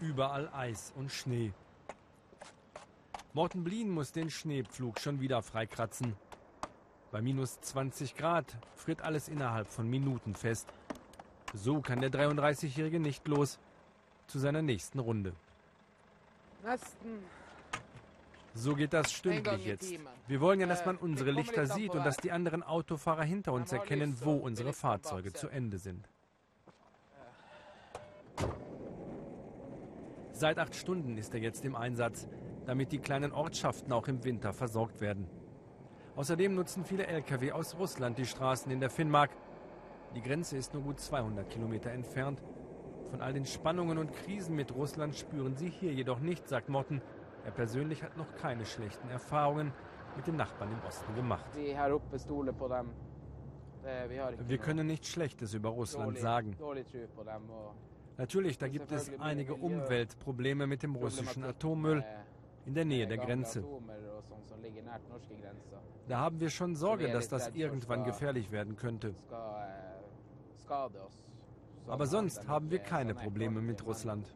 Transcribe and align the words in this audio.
Überall 0.00 0.48
Eis 0.52 0.92
und 0.96 1.12
Schnee. 1.12 1.52
Morten 3.34 3.62
Blien 3.62 3.90
muss 3.90 4.12
den 4.12 4.30
Schneepflug 4.30 4.98
schon 5.00 5.20
wieder 5.20 5.42
freikratzen. 5.42 6.16
Bei 7.10 7.22
minus 7.22 7.60
20 7.60 8.16
Grad 8.16 8.56
friert 8.74 9.02
alles 9.02 9.28
innerhalb 9.28 9.68
von 9.68 9.88
Minuten 9.88 10.34
fest. 10.34 10.68
So 11.54 11.80
kann 11.80 12.00
der 12.00 12.10
33-Jährige 12.10 13.00
nicht 13.00 13.28
los 13.28 13.58
zu 14.26 14.38
seiner 14.38 14.62
nächsten 14.62 14.98
Runde. 14.98 15.34
So 18.54 18.74
geht 18.74 18.92
das 18.92 19.12
stündlich 19.12 19.64
jetzt. 19.64 19.92
Wir 20.26 20.40
wollen 20.40 20.60
ja, 20.60 20.66
dass 20.66 20.84
man 20.84 20.96
unsere 20.96 21.30
Lichter 21.30 21.66
sieht 21.66 21.94
und 21.94 22.04
dass 22.04 22.16
die 22.16 22.32
anderen 22.32 22.62
Autofahrer 22.62 23.24
hinter 23.24 23.52
uns 23.52 23.72
erkennen, 23.72 24.16
wo 24.22 24.32
unsere 24.34 24.72
Fahrzeuge 24.72 25.32
zu 25.32 25.48
Ende 25.48 25.78
sind. 25.78 26.08
Seit 30.32 30.58
acht 30.58 30.74
Stunden 30.74 31.18
ist 31.18 31.34
er 31.34 31.40
jetzt 31.40 31.64
im 31.64 31.74
Einsatz, 31.74 32.28
damit 32.64 32.92
die 32.92 32.98
kleinen 32.98 33.32
Ortschaften 33.32 33.92
auch 33.92 34.06
im 34.06 34.22
Winter 34.22 34.52
versorgt 34.52 35.00
werden. 35.00 35.26
Außerdem 36.14 36.54
nutzen 36.54 36.84
viele 36.84 37.06
Lkw 37.06 37.52
aus 37.52 37.76
Russland 37.76 38.18
die 38.18 38.26
Straßen 38.26 38.70
in 38.70 38.80
der 38.80 38.90
Finnmark. 38.90 39.30
Die 40.14 40.22
Grenze 40.22 40.56
ist 40.56 40.74
nur 40.74 40.82
gut 40.82 41.00
200 41.00 41.48
Kilometer 41.48 41.90
entfernt. 41.90 42.42
Von 43.10 43.20
all 43.20 43.32
den 43.32 43.46
Spannungen 43.46 43.98
und 43.98 44.12
Krisen 44.12 44.54
mit 44.54 44.74
Russland 44.74 45.16
spüren 45.16 45.56
sie 45.56 45.70
hier 45.70 45.92
jedoch 45.92 46.20
nicht, 46.20 46.48
sagt 46.48 46.68
Morten. 46.68 47.02
Er 47.48 47.52
persönlich 47.52 48.02
hat 48.02 48.14
noch 48.18 48.30
keine 48.34 48.66
schlechten 48.66 49.08
Erfahrungen 49.08 49.72
mit 50.16 50.26
den 50.26 50.36
Nachbarn 50.36 50.70
im 50.70 50.86
Osten 50.86 51.14
gemacht. 51.14 51.46
Wir 54.46 54.58
können 54.58 54.86
nichts 54.86 55.08
Schlechtes 55.08 55.54
über 55.54 55.70
Russland 55.70 56.18
sagen. 56.18 56.54
Natürlich, 58.18 58.58
da 58.58 58.68
gibt 58.68 58.92
es 58.92 59.10
einige 59.18 59.54
Umweltprobleme 59.54 60.66
mit 60.66 60.82
dem 60.82 60.94
russischen 60.94 61.42
Atommüll 61.42 62.04
in 62.66 62.74
der 62.74 62.84
Nähe 62.84 63.06
der 63.06 63.16
Grenze. 63.16 63.64
Da 66.06 66.18
haben 66.18 66.40
wir 66.40 66.50
schon 66.50 66.74
Sorge, 66.74 67.10
dass 67.10 67.28
das 67.28 67.48
irgendwann 67.54 68.04
gefährlich 68.04 68.52
werden 68.52 68.76
könnte. 68.76 69.14
Aber 71.86 72.06
sonst 72.06 72.46
haben 72.46 72.70
wir 72.70 72.80
keine 72.80 73.14
Probleme 73.14 73.62
mit 73.62 73.86
Russland. 73.86 74.26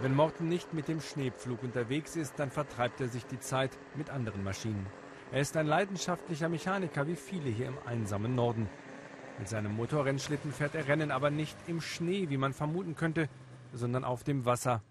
Wenn 0.00 0.14
Morten 0.14 0.48
nicht 0.48 0.74
mit 0.74 0.88
dem 0.88 1.00
Schneepflug 1.00 1.62
unterwegs 1.62 2.16
ist, 2.16 2.38
dann 2.38 2.50
vertreibt 2.50 3.00
er 3.00 3.08
sich 3.08 3.26
die 3.26 3.40
Zeit 3.40 3.76
mit 3.94 4.10
anderen 4.10 4.44
Maschinen. 4.44 4.86
Er 5.32 5.40
ist 5.40 5.56
ein 5.56 5.66
leidenschaftlicher 5.66 6.48
Mechaniker 6.48 7.06
wie 7.06 7.16
viele 7.16 7.50
hier 7.50 7.66
im 7.66 7.78
einsamen 7.84 8.34
Norden. 8.34 8.68
Mit 9.38 9.48
seinem 9.48 9.76
Motorrennschlitten 9.76 10.52
fährt 10.52 10.74
er 10.74 10.88
Rennen 10.88 11.10
aber 11.10 11.30
nicht 11.30 11.56
im 11.68 11.80
Schnee, 11.80 12.28
wie 12.28 12.38
man 12.38 12.52
vermuten 12.52 12.96
könnte, 12.96 13.28
sondern 13.72 14.04
auf 14.04 14.24
dem 14.24 14.44
Wasser. 14.44 14.82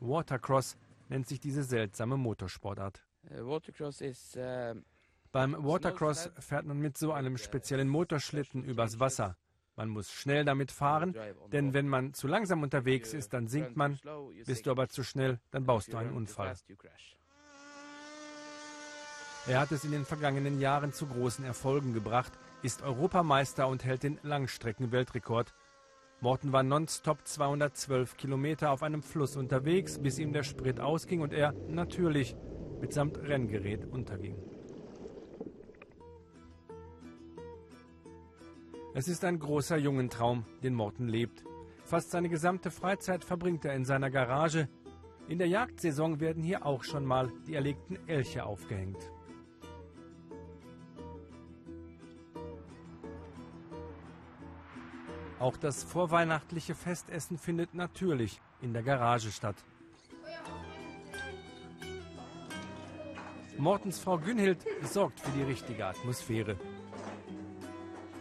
Watercross 0.00 0.76
nennt 1.08 1.28
sich 1.28 1.40
diese 1.40 1.62
seltsame 1.62 2.16
Motorsportart. 2.16 3.04
Uh, 3.30 3.46
Watercross 3.46 4.00
is, 4.00 4.36
uh, 4.36 4.74
Beim 5.30 5.56
Watercross 5.58 6.30
fährt 6.38 6.66
man 6.66 6.78
mit 6.78 6.96
so 6.96 7.12
einem 7.12 7.36
speziellen 7.36 7.88
Motorschlitten 7.88 8.64
übers 8.64 8.98
Wasser. 8.98 9.36
Man 9.76 9.88
muss 9.88 10.10
schnell 10.12 10.44
damit 10.44 10.70
fahren, 10.70 11.14
denn 11.50 11.72
wenn 11.72 11.88
man 11.88 12.12
zu 12.12 12.28
langsam 12.28 12.62
unterwegs 12.62 13.14
ist, 13.14 13.32
dann 13.32 13.48
sinkt 13.48 13.76
man. 13.76 13.98
Bist 14.44 14.66
du 14.66 14.70
aber 14.70 14.88
zu 14.88 15.02
schnell, 15.02 15.40
dann 15.50 15.64
baust 15.64 15.92
du 15.92 15.96
einen 15.96 16.12
Unfall. 16.12 16.54
Er 19.48 19.58
hat 19.58 19.72
es 19.72 19.84
in 19.84 19.90
den 19.90 20.04
vergangenen 20.04 20.60
Jahren 20.60 20.92
zu 20.92 21.06
großen 21.06 21.44
Erfolgen 21.44 21.94
gebracht, 21.94 22.32
ist 22.62 22.82
Europameister 22.82 23.66
und 23.66 23.84
hält 23.84 24.04
den 24.04 24.20
Langstrecken-Weltrekord. 24.22 25.52
Morten 26.20 26.52
war 26.52 26.62
nonstop 26.62 27.26
212 27.26 28.16
Kilometer 28.16 28.70
auf 28.70 28.84
einem 28.84 29.02
Fluss 29.02 29.36
unterwegs, 29.36 29.98
bis 29.98 30.20
ihm 30.20 30.32
der 30.32 30.44
Sprit 30.44 30.78
ausging 30.78 31.20
und 31.20 31.32
er 31.32 31.52
natürlich 31.66 32.36
mitsamt 32.80 33.18
Renngerät 33.18 33.84
unterging. 33.84 34.36
Es 38.94 39.08
ist 39.08 39.24
ein 39.24 39.38
großer 39.38 39.78
Jungentraum, 39.78 40.44
den 40.62 40.74
Morten 40.74 41.08
lebt. 41.08 41.44
Fast 41.82 42.10
seine 42.10 42.28
gesamte 42.28 42.70
Freizeit 42.70 43.24
verbringt 43.24 43.64
er 43.64 43.74
in 43.74 43.86
seiner 43.86 44.10
Garage. 44.10 44.68
In 45.28 45.38
der 45.38 45.48
Jagdsaison 45.48 46.20
werden 46.20 46.42
hier 46.42 46.66
auch 46.66 46.84
schon 46.84 47.06
mal 47.06 47.32
die 47.46 47.54
erlegten 47.54 47.98
Elche 48.06 48.44
aufgehängt. 48.44 49.10
Auch 55.38 55.56
das 55.56 55.82
vorweihnachtliche 55.82 56.74
Festessen 56.74 57.38
findet 57.38 57.74
natürlich 57.74 58.42
in 58.60 58.74
der 58.74 58.82
Garage 58.82 59.32
statt. 59.32 59.56
Mortens 63.56 63.98
Frau 63.98 64.18
Günhild 64.18 64.58
sorgt 64.82 65.18
für 65.18 65.30
die 65.30 65.44
richtige 65.44 65.86
Atmosphäre. 65.86 66.56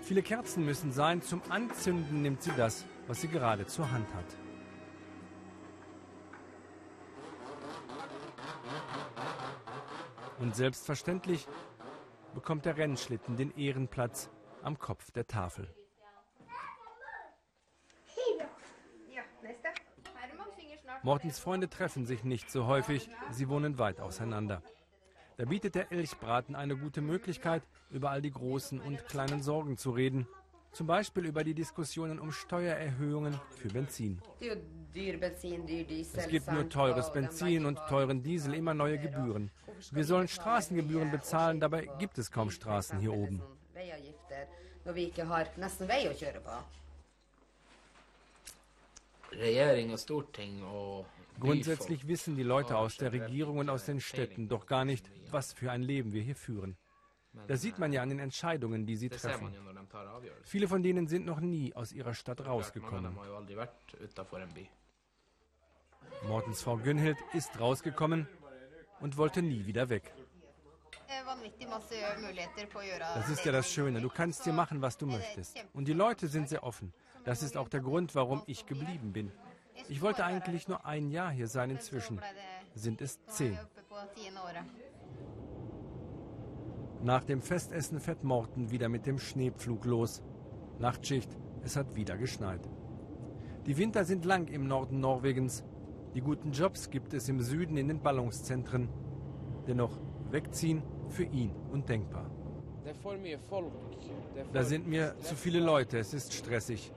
Viele 0.01 0.23
Kerzen 0.23 0.65
müssen 0.65 0.91
sein, 0.91 1.21
zum 1.21 1.41
Anzünden 1.49 2.21
nimmt 2.21 2.41
sie 2.41 2.51
das, 2.57 2.85
was 3.07 3.21
sie 3.21 3.27
gerade 3.27 3.65
zur 3.67 3.89
Hand 3.91 4.13
hat. 4.13 4.25
Und 10.39 10.55
selbstverständlich 10.55 11.47
bekommt 12.33 12.65
der 12.65 12.77
Rennschlitten 12.77 13.37
den 13.37 13.55
Ehrenplatz 13.55 14.29
am 14.63 14.79
Kopf 14.79 15.11
der 15.11 15.27
Tafel. 15.27 15.73
Mortens 21.03 21.39
Freunde 21.39 21.69
treffen 21.69 22.05
sich 22.05 22.23
nicht 22.23 22.51
so 22.51 22.67
häufig, 22.67 23.09
sie 23.31 23.49
wohnen 23.49 23.77
weit 23.77 23.99
auseinander. 23.99 24.61
Da 25.41 25.47
bietet 25.47 25.73
der 25.73 25.91
Elchbraten 25.91 26.53
eine 26.53 26.77
gute 26.77 27.01
Möglichkeit, 27.01 27.63
über 27.89 28.11
all 28.11 28.21
die 28.21 28.29
großen 28.29 28.79
und 28.79 29.07
kleinen 29.07 29.41
Sorgen 29.41 29.75
zu 29.75 29.89
reden. 29.89 30.27
Zum 30.71 30.85
Beispiel 30.85 31.25
über 31.25 31.43
die 31.43 31.55
Diskussionen 31.55 32.19
um 32.19 32.31
Steuererhöhungen 32.31 33.33
für 33.49 33.69
Benzin. 33.69 34.21
Es 36.13 36.27
gibt 36.27 36.51
nur 36.51 36.69
teures 36.69 37.11
Benzin 37.11 37.65
und 37.65 37.79
teuren 37.89 38.21
Diesel, 38.21 38.53
immer 38.53 38.75
neue 38.75 38.99
Gebühren. 38.99 39.49
Wir 39.89 40.03
sollen 40.03 40.27
Straßengebühren 40.27 41.09
bezahlen, 41.09 41.59
dabei 41.59 41.89
gibt 41.97 42.19
es 42.19 42.29
kaum 42.29 42.51
Straßen 42.51 42.99
hier 42.99 43.11
oben. 43.11 43.41
Grundsätzlich 51.39 52.07
wissen 52.07 52.35
die 52.35 52.43
Leute 52.43 52.77
aus 52.77 52.97
der 52.97 53.11
Regierung 53.11 53.57
und 53.57 53.69
aus 53.69 53.85
den 53.85 53.99
Städten 53.99 54.47
doch 54.47 54.65
gar 54.65 54.85
nicht, 54.85 55.09
was 55.31 55.53
für 55.53 55.71
ein 55.71 55.81
Leben 55.81 56.13
wir 56.13 56.21
hier 56.21 56.35
führen. 56.35 56.77
Das 57.47 57.61
sieht 57.61 57.79
man 57.79 57.93
ja 57.93 58.01
an 58.01 58.09
den 58.09 58.19
Entscheidungen, 58.19 58.85
die 58.85 58.97
sie 58.97 59.09
treffen. 59.09 59.55
Viele 60.43 60.67
von 60.67 60.83
denen 60.83 61.07
sind 61.07 61.25
noch 61.25 61.39
nie 61.39 61.73
aus 61.73 61.93
ihrer 61.93 62.13
Stadt 62.13 62.45
rausgekommen. 62.45 63.17
Mortens 66.27 66.61
Frau 66.61 66.77
Günhild 66.77 67.17
ist 67.33 67.59
rausgekommen 67.59 68.27
und 68.99 69.17
wollte 69.17 69.41
nie 69.41 69.65
wieder 69.65 69.89
weg. 69.89 70.13
Das 72.99 73.29
ist 73.29 73.45
ja 73.45 73.51
das 73.51 73.71
Schöne. 73.71 74.01
Du 74.01 74.09
kannst 74.09 74.43
hier 74.43 74.53
machen, 74.53 74.81
was 74.81 74.97
du 74.97 75.05
möchtest. 75.05 75.57
Und 75.73 75.85
die 75.85 75.93
Leute 75.93 76.27
sind 76.27 76.49
sehr 76.49 76.63
offen. 76.63 76.93
Das 77.23 77.43
ist 77.43 77.57
auch 77.57 77.69
der 77.69 77.81
Grund, 77.81 78.15
warum 78.15 78.43
ich 78.45 78.65
geblieben 78.65 79.13
bin. 79.13 79.31
Ich 79.89 80.01
wollte 80.01 80.25
eigentlich 80.25 80.67
nur 80.67 80.85
ein 80.85 81.09
Jahr 81.09 81.31
hier 81.31 81.47
sein, 81.47 81.69
inzwischen 81.69 82.19
sind 82.75 83.01
es 83.01 83.23
zehn. 83.25 83.57
Nach 87.03 87.23
dem 87.23 87.41
Festessen 87.41 87.99
fährt 87.99 88.23
Morten 88.23 88.69
wieder 88.69 88.87
mit 88.87 89.05
dem 89.05 89.17
Schneepflug 89.17 89.85
los. 89.85 90.21
Nachtschicht, 90.79 91.29
es 91.63 91.75
hat 91.75 91.95
wieder 91.95 92.17
geschneit. 92.17 92.61
Die 93.65 93.77
Winter 93.77 94.05
sind 94.05 94.25
lang 94.25 94.47
im 94.47 94.67
Norden 94.67 94.99
Norwegens. 94.99 95.63
Die 96.13 96.21
guten 96.21 96.51
Jobs 96.51 96.89
gibt 96.89 97.13
es 97.13 97.29
im 97.29 97.41
Süden 97.41 97.77
in 97.77 97.87
den 97.87 98.01
Ballungszentren. 98.01 98.89
Dennoch 99.67 99.99
wegziehen 100.29 100.83
für 101.09 101.23
ihn 101.23 101.55
undenkbar. 101.71 102.29
Da 104.53 104.63
sind 104.63 104.87
mir 104.87 105.15
zu 105.19 105.35
viele 105.35 105.59
Leute, 105.59 105.99
es 105.99 106.13
ist 106.13 106.33
stressig. 106.33 106.91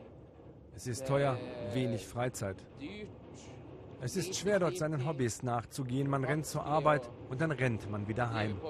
Es 0.76 0.86
ist 0.86 1.06
teuer, 1.06 1.38
wenig 1.72 2.06
Freizeit. 2.06 2.56
Es 4.00 4.16
ist 4.16 4.34
schwer, 4.36 4.58
dort 4.58 4.76
seinen 4.76 5.06
Hobbys 5.06 5.42
nachzugehen. 5.42 6.10
Man 6.10 6.24
rennt 6.24 6.46
zur 6.46 6.64
Arbeit 6.64 7.08
und 7.30 7.40
dann 7.40 7.52
rennt 7.52 7.90
man 7.90 8.06
wieder 8.08 8.32
heim. 8.32 8.60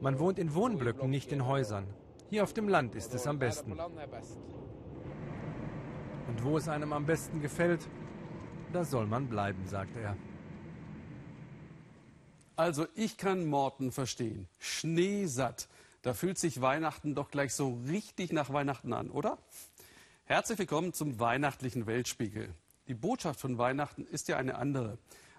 Man 0.00 0.18
wohnt 0.18 0.38
in 0.38 0.54
Wohnblöcken, 0.54 1.10
nicht 1.10 1.32
in 1.32 1.46
Häusern. 1.46 1.86
Hier 2.30 2.42
auf 2.42 2.52
dem 2.52 2.68
Land 2.68 2.94
ist 2.94 3.14
es 3.14 3.26
am 3.26 3.38
besten. 3.38 3.72
Und 6.28 6.44
wo 6.44 6.56
es 6.56 6.68
einem 6.68 6.92
am 6.92 7.04
besten 7.04 7.40
gefällt, 7.42 7.86
da 8.72 8.84
soll 8.84 9.06
man 9.06 9.28
bleiben, 9.28 9.66
sagt 9.66 9.96
er. 9.96 10.16
Also 12.56 12.86
ich 12.94 13.16
kann 13.16 13.44
Morten 13.44 13.90
verstehen. 13.92 14.48
Schneesatt. 14.58 15.68
Da 16.04 16.12
fühlt 16.12 16.36
sich 16.36 16.60
Weihnachten 16.60 17.14
doch 17.14 17.30
gleich 17.30 17.54
so 17.54 17.80
richtig 17.88 18.30
nach 18.30 18.52
Weihnachten 18.52 18.92
an, 18.92 19.08
oder? 19.08 19.38
Herzlich 20.26 20.58
willkommen 20.58 20.92
zum 20.92 21.18
weihnachtlichen 21.18 21.86
Weltspiegel. 21.86 22.52
Die 22.88 22.94
Botschaft 22.94 23.40
von 23.40 23.56
Weihnachten 23.56 24.04
ist 24.04 24.28
ja 24.28 24.36
eine 24.36 24.56
andere. 24.56 24.98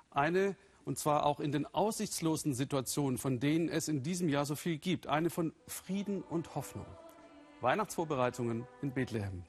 Eine, 0.10 0.56
und 0.84 0.98
zwar 0.98 1.28
auch 1.28 1.40
in 1.40 1.52
den 1.52 1.68
aussichtslosen 1.68 2.56
Situationen, 2.56 3.20
von 3.20 3.40
denen 3.40 3.70
es 3.70 3.88
in 3.88 4.02
diesem 4.02 4.28
Jahr 4.28 4.48
so 4.48 4.56
viel 4.56 4.80
gibt. 4.80 5.06
Eine 5.06 5.30
von 5.30 5.54
Frieden 5.68 6.24
und 6.24 6.56
Hoffnung. 6.56 6.88
Weihnachtsvorbereitungen 7.62 8.66
in 8.82 8.92
Bethlehem. 8.92 9.44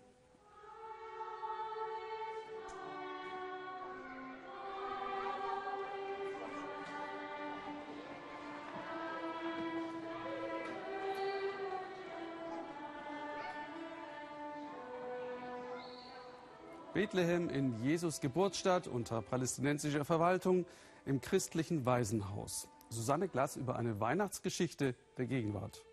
Bethlehem 16.96 17.50
in 17.50 17.78
Jesus 17.82 18.22
Geburtsstadt 18.22 18.86
unter 18.86 19.20
palästinensischer 19.20 20.06
Verwaltung 20.06 20.64
im 21.04 21.20
christlichen 21.20 21.84
Waisenhaus. 21.84 22.70
Susanne 22.88 23.28
Glass 23.28 23.56
über 23.56 23.76
eine 23.76 24.00
Weihnachtsgeschichte 24.00 24.94
der 25.18 25.26
Gegenwart. 25.26 25.84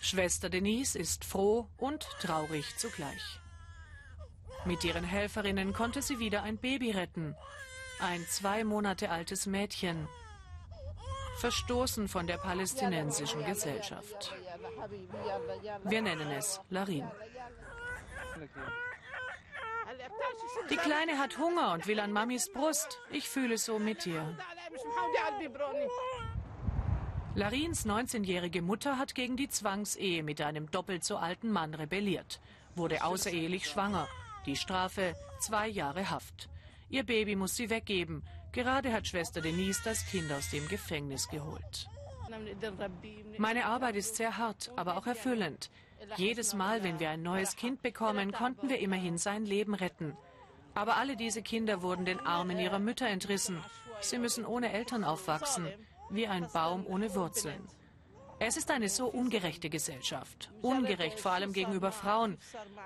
Schwester 0.00 0.50
Denise 0.50 0.96
ist 0.96 1.24
froh 1.24 1.68
und 1.78 2.02
traurig 2.20 2.76
zugleich. 2.78 3.38
Mit 4.64 4.82
ihren 4.82 5.04
Helferinnen 5.04 5.72
konnte 5.72 6.02
sie 6.02 6.18
wieder 6.18 6.42
ein 6.42 6.56
Baby 6.58 6.90
retten. 6.90 7.36
Ein 8.00 8.26
zwei 8.28 8.64
Monate 8.64 9.10
altes 9.10 9.46
Mädchen. 9.46 10.08
Verstoßen 11.38 12.08
von 12.08 12.26
der 12.26 12.38
palästinensischen 12.38 13.44
Gesellschaft. 13.44 14.34
Wir 15.84 16.02
nennen 16.02 16.32
es 16.32 16.60
Larin. 16.70 17.08
Die 20.70 20.76
Kleine 20.76 21.18
hat 21.18 21.38
Hunger 21.38 21.72
und 21.72 21.86
will 21.86 22.00
an 22.00 22.12
Mamis 22.12 22.50
Brust. 22.52 23.00
Ich 23.10 23.28
fühle 23.28 23.58
so 23.58 23.78
mit 23.78 24.06
ihr. 24.06 24.36
Larins 27.34 27.84
19-jährige 27.84 28.62
Mutter 28.62 28.96
hat 28.98 29.14
gegen 29.14 29.36
die 29.36 29.48
Zwangsehe 29.48 30.22
mit 30.22 30.40
einem 30.40 30.70
doppelt 30.70 31.04
so 31.04 31.16
alten 31.16 31.50
Mann 31.50 31.74
rebelliert, 31.74 32.40
wurde 32.76 33.04
außerehelich 33.04 33.68
schwanger. 33.68 34.08
Die 34.46 34.56
Strafe 34.56 35.16
zwei 35.40 35.66
Jahre 35.68 36.10
Haft. 36.10 36.48
Ihr 36.90 37.04
Baby 37.04 37.34
muss 37.34 37.56
sie 37.56 37.70
weggeben. 37.70 38.22
Gerade 38.52 38.92
hat 38.92 39.08
Schwester 39.08 39.40
Denise 39.40 39.82
das 39.84 40.06
Kind 40.06 40.30
aus 40.30 40.50
dem 40.50 40.68
Gefängnis 40.68 41.28
geholt. 41.28 41.88
Meine 43.38 43.66
Arbeit 43.66 43.96
ist 43.96 44.16
sehr 44.16 44.36
hart, 44.36 44.70
aber 44.76 44.96
auch 44.96 45.06
erfüllend. 45.06 45.70
Jedes 46.16 46.54
Mal, 46.54 46.82
wenn 46.82 47.00
wir 47.00 47.10
ein 47.10 47.22
neues 47.22 47.56
Kind 47.56 47.82
bekommen, 47.82 48.32
konnten 48.32 48.68
wir 48.68 48.78
immerhin 48.78 49.18
sein 49.18 49.44
Leben 49.44 49.74
retten. 49.74 50.16
Aber 50.74 50.96
alle 50.96 51.16
diese 51.16 51.42
Kinder 51.42 51.82
wurden 51.82 52.04
den 52.04 52.20
Armen 52.20 52.58
ihrer 52.58 52.78
Mütter 52.78 53.06
entrissen. 53.06 53.62
Sie 54.00 54.18
müssen 54.18 54.44
ohne 54.44 54.72
Eltern 54.72 55.04
aufwachsen, 55.04 55.68
wie 56.10 56.26
ein 56.26 56.48
Baum 56.52 56.86
ohne 56.86 57.14
Wurzeln. 57.14 57.68
Es 58.40 58.56
ist 58.56 58.70
eine 58.70 58.88
so 58.88 59.06
ungerechte 59.06 59.70
Gesellschaft. 59.70 60.50
Ungerecht 60.60 61.20
vor 61.20 61.32
allem 61.32 61.52
gegenüber 61.52 61.92
Frauen. 61.92 62.36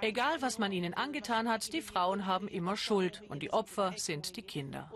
Egal, 0.03 0.43
was 0.43 0.59
man 0.59 0.73
ihnen 0.73 0.95
angetan 0.95 1.49
hat, 1.49 1.73
die 1.73 1.81
Frauen 1.81 2.27
haben 2.27 2.49
immer 2.49 2.77
Schuld 2.77 3.23
und 3.29 3.43
die 3.43 3.53
Opfer 3.53 3.93
sind 3.97 4.37
die 4.37 4.43
Kinder. 4.43 4.91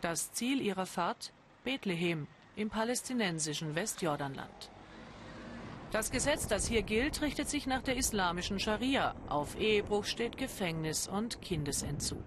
Das 0.00 0.32
Ziel 0.32 0.60
ihrer 0.60 0.86
Fahrt? 0.86 1.32
Bethlehem, 1.64 2.26
im 2.56 2.70
palästinensischen 2.70 3.74
Westjordanland. 3.74 4.70
Das 5.92 6.10
Gesetz, 6.10 6.48
das 6.48 6.66
hier 6.66 6.82
gilt, 6.82 7.22
richtet 7.22 7.48
sich 7.48 7.66
nach 7.66 7.82
der 7.82 7.96
islamischen 7.96 8.58
Scharia. 8.58 9.14
Auf 9.28 9.58
Ehebruch 9.58 10.04
steht 10.04 10.36
Gefängnis 10.36 11.06
und 11.06 11.40
Kindesentzug. 11.40 12.24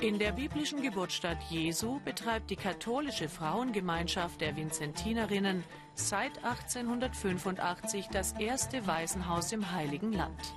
In 0.00 0.18
der 0.18 0.32
biblischen 0.32 0.80
Geburtsstadt 0.80 1.42
Jesu 1.50 2.00
betreibt 2.06 2.48
die 2.50 2.56
katholische 2.56 3.28
Frauengemeinschaft 3.28 4.40
der 4.40 4.56
Vinzentinerinnen 4.56 5.62
seit 5.94 6.42
1885 6.42 8.08
das 8.08 8.32
erste 8.32 8.86
Waisenhaus 8.86 9.52
im 9.52 9.72
Heiligen 9.72 10.12
Land 10.14 10.54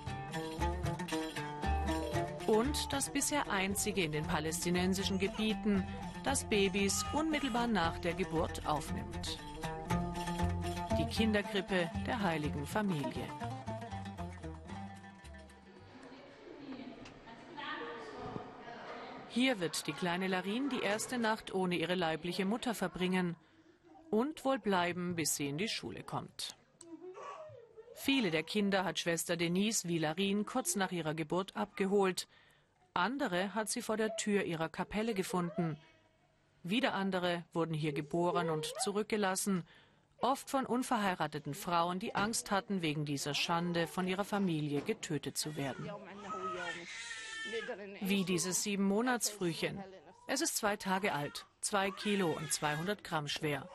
und 2.54 2.94
das 2.94 3.10
bisher 3.10 3.50
einzige 3.50 4.04
in 4.04 4.12
den 4.12 4.26
palästinensischen 4.26 5.18
Gebieten, 5.18 5.86
das 6.24 6.44
Babys 6.46 7.04
unmittelbar 7.14 7.68
nach 7.68 7.98
der 8.00 8.14
Geburt 8.14 8.66
aufnimmt. 8.66 9.40
Die 11.00 11.06
Kinderkrippe 11.06 11.90
der 12.06 12.22
heiligen 12.22 12.66
Familie. 12.66 13.28
Hier 19.30 19.60
wird 19.60 19.88
die 19.88 19.94
kleine 19.94 20.28
Larin 20.28 20.70
die 20.70 20.82
erste 20.82 21.18
Nacht 21.18 21.56
ohne 21.56 21.76
ihre 21.76 21.96
leibliche 21.96 22.46
Mutter 22.46 22.76
verbringen 22.76 23.36
und 24.12 24.46
wohl 24.46 24.60
bleiben, 24.60 25.16
bis 25.16 25.36
sie 25.36 25.48
in 25.48 25.58
die 25.58 25.68
Schule 25.68 26.04
kommt. 26.04 26.56
Viele 27.96 28.30
der 28.30 28.44
Kinder 28.44 28.84
hat 28.84 29.00
Schwester 29.00 29.38
Denise 29.38 29.88
wie 29.88 29.98
Larin 29.98 30.46
kurz 30.46 30.76
nach 30.76 30.92
ihrer 30.92 31.16
Geburt 31.16 31.56
abgeholt. 31.56 32.28
Andere 32.95 33.56
hat 33.56 33.69
sie 33.69 33.81
vor 33.81 33.98
der 33.98 34.16
Tür 34.18 34.44
ihrer 34.44 34.69
Kapelle 34.69 35.16
gefunden. 35.16 35.78
Wieder 36.62 36.94
andere 36.94 37.44
wurden 37.51 37.74
hier 37.74 37.92
geboren 37.92 38.51
und 38.51 38.72
zurückgelassen, 38.84 39.66
oft 40.19 40.48
von 40.48 40.68
unverheirateten 40.68 41.56
Frauen, 41.56 41.98
die 41.98 42.13
Angst 42.13 42.51
hatten, 42.51 42.84
wegen 42.84 43.04
dieser 43.04 43.34
Schande 43.34 43.88
von 43.88 44.07
ihrer 44.07 44.24
Familie 44.24 44.81
getötet 44.81 45.38
zu 45.38 45.56
werden. 45.56 45.90
Wie 48.00 48.24
dieses 48.24 48.62
sieben 48.62 48.84
Monatsfrühchen. 48.84 49.84
Es 50.28 50.42
ist 50.42 50.57
zwei 50.57 50.78
Tage 50.78 51.13
alt, 51.13 51.48
zwei 51.62 51.90
Kilo 51.90 52.31
und 52.31 52.54
200 52.54 53.04
Gramm 53.04 53.28
schwer. 53.28 53.68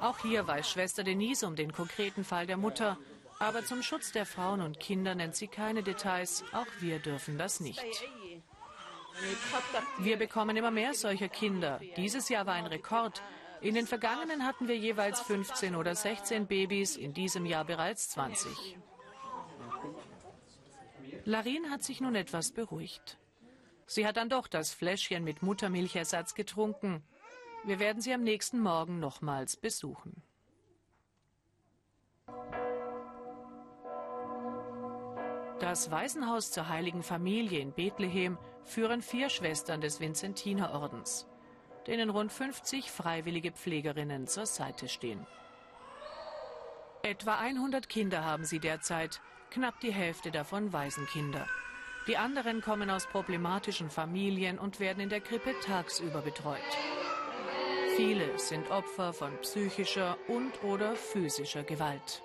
Auch 0.00 0.18
hier 0.18 0.46
weiß 0.46 0.68
Schwester 0.68 1.04
Denise 1.04 1.46
um 1.46 1.54
den 1.54 1.72
konkreten 1.72 2.24
Fall 2.24 2.48
der 2.48 2.56
Mutter 2.56 2.98
aber 3.38 3.64
zum 3.64 3.82
Schutz 3.82 4.12
der 4.12 4.24
Frauen 4.24 4.62
und 4.62 4.80
Kinder 4.80 5.14
nennt 5.14 5.36
sie 5.36 5.48
keine 5.48 5.82
Details. 5.82 6.42
Auch 6.52 6.66
wir 6.80 6.98
dürfen 6.98 7.36
das 7.36 7.60
nicht. 7.60 7.84
Wir 9.98 10.16
bekommen 10.16 10.56
immer 10.56 10.70
mehr 10.70 10.94
solcher 10.94 11.28
Kinder. 11.28 11.80
Dieses 11.96 12.28
Jahr 12.28 12.46
war 12.46 12.54
ein 12.54 12.66
Rekord. 12.66 13.22
In 13.60 13.74
den 13.74 13.86
vergangenen 13.86 14.44
hatten 14.44 14.68
wir 14.68 14.76
jeweils 14.76 15.20
15 15.20 15.74
oder 15.74 15.94
16 15.94 16.46
Babys, 16.46 16.96
in 16.96 17.14
diesem 17.14 17.46
Jahr 17.46 17.64
bereits 17.64 18.10
20. 18.10 18.76
Larin 21.24 21.70
hat 21.70 21.82
sich 21.82 22.00
nun 22.00 22.14
etwas 22.14 22.52
beruhigt. 22.52 23.18
Sie 23.86 24.06
hat 24.06 24.16
dann 24.16 24.28
doch 24.28 24.46
das 24.46 24.72
Fläschchen 24.72 25.24
mit 25.24 25.42
Muttermilchersatz 25.42 26.34
getrunken. 26.34 27.02
Wir 27.64 27.78
werden 27.78 28.02
sie 28.02 28.12
am 28.12 28.22
nächsten 28.22 28.60
Morgen 28.60 29.00
nochmals 29.00 29.56
besuchen. 29.56 30.22
Das 35.58 35.90
Waisenhaus 35.90 36.52
zur 36.52 36.68
Heiligen 36.68 37.02
Familie 37.02 37.60
in 37.60 37.72
Bethlehem 37.72 38.38
führen 38.66 39.00
vier 39.00 39.30
Schwestern 39.30 39.80
des 39.80 40.00
Vinzentinerordens, 40.00 41.26
denen 41.86 42.10
rund 42.10 42.32
50 42.32 42.90
freiwillige 42.90 43.52
Pflegerinnen 43.52 44.26
zur 44.26 44.46
Seite 44.46 44.88
stehen. 44.88 45.26
Etwa 47.02 47.38
100 47.38 47.88
Kinder 47.88 48.24
haben 48.24 48.44
sie 48.44 48.58
derzeit, 48.58 49.20
knapp 49.50 49.80
die 49.80 49.92
Hälfte 49.92 50.30
davon 50.30 50.72
Waisenkinder. 50.72 51.46
Die 52.08 52.16
anderen 52.16 52.60
kommen 52.60 52.90
aus 52.90 53.06
problematischen 53.06 53.90
Familien 53.90 54.58
und 54.58 54.80
werden 54.80 55.00
in 55.00 55.08
der 55.08 55.20
Krippe 55.20 55.54
tagsüber 55.64 56.20
betreut. 56.20 56.60
Viele 57.96 58.38
sind 58.38 58.70
Opfer 58.70 59.12
von 59.12 59.36
psychischer 59.40 60.18
und/oder 60.28 60.94
physischer 60.94 61.62
Gewalt. 61.62 62.22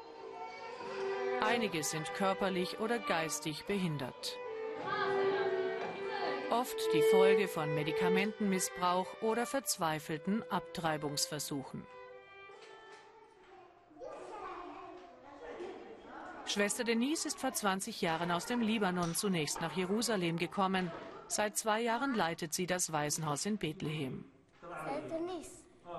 Einige 1.42 1.84
sind 1.84 2.14
körperlich 2.14 2.80
oder 2.80 3.00
geistig 3.00 3.66
behindert. 3.66 4.38
Oft 6.52 6.76
die 6.94 7.02
Folge 7.12 7.48
von 7.48 7.74
Medikamentenmissbrauch 7.74 9.08
oder 9.22 9.46
verzweifelten 9.46 10.44
Abtreibungsversuchen. 10.50 11.88
Schwester 16.46 16.84
Denise 16.84 17.26
ist 17.26 17.40
vor 17.40 17.54
20 17.54 18.02
Jahren 18.02 18.32
aus 18.32 18.48
dem 18.48 18.60
Libanon 18.60 19.16
zunächst 19.16 19.62
nach 19.62 19.78
Jerusalem 19.78 20.36
gekommen. 20.36 20.92
Seit 21.30 21.58
zwei 21.58 21.80
Jahren 21.80 22.16
leitet 22.16 22.54
sie 22.54 22.66
das 22.66 22.92
Waisenhaus 22.92 23.46
in 23.46 23.58
Bethlehem. 23.58 24.26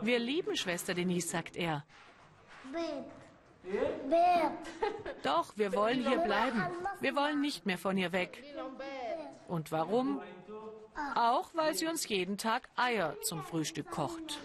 Wir 0.02 0.18
lieben 0.18 0.54
Schwester 0.54 0.92
Denise, 0.92 1.28
sagt 1.28 1.56
er. 1.56 1.82
Doch, 5.22 5.56
wir 5.56 5.72
wollen 5.72 6.06
hier 6.06 6.18
bleiben. 6.18 6.62
Wir 7.00 7.16
wollen 7.16 7.40
nicht 7.40 7.64
mehr 7.64 7.78
von 7.78 7.96
hier 7.96 8.12
weg. 8.12 8.42
Und 9.48 9.72
warum? 9.72 10.20
Auch 11.14 11.50
weil 11.54 11.74
sie 11.74 11.86
uns 11.86 12.08
jeden 12.08 12.38
Tag 12.38 12.68
Eier 12.76 13.16
zum 13.22 13.42
Frühstück 13.42 13.90
kocht. 13.90 14.38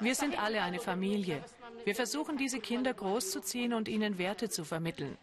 Wir 0.00 0.14
sind 0.14 0.42
alle 0.42 0.62
eine 0.62 0.78
Familie. 0.78 1.42
Wir 1.84 1.94
versuchen, 1.94 2.36
diese 2.36 2.60
Kinder 2.60 2.92
großzuziehen 2.92 3.72
und 3.72 3.88
ihnen 3.88 4.18
Werte 4.18 4.48
zu 4.48 4.64
vermitteln. 4.64 5.16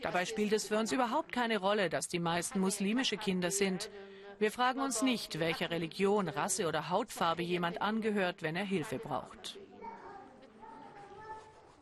Dabei 0.00 0.24
spielt 0.26 0.52
es 0.52 0.68
für 0.68 0.78
uns 0.78 0.92
überhaupt 0.92 1.32
keine 1.32 1.58
Rolle, 1.58 1.88
dass 1.88 2.08
die 2.08 2.18
meisten 2.18 2.60
muslimische 2.60 3.16
Kinder 3.16 3.50
sind. 3.50 3.90
Wir 4.38 4.50
fragen 4.50 4.80
uns 4.80 5.02
nicht, 5.02 5.38
welcher 5.38 5.70
Religion, 5.70 6.28
Rasse 6.28 6.66
oder 6.66 6.90
Hautfarbe 6.90 7.42
jemand 7.42 7.80
angehört, 7.80 8.42
wenn 8.42 8.56
er 8.56 8.64
Hilfe 8.64 8.98
braucht. 8.98 9.58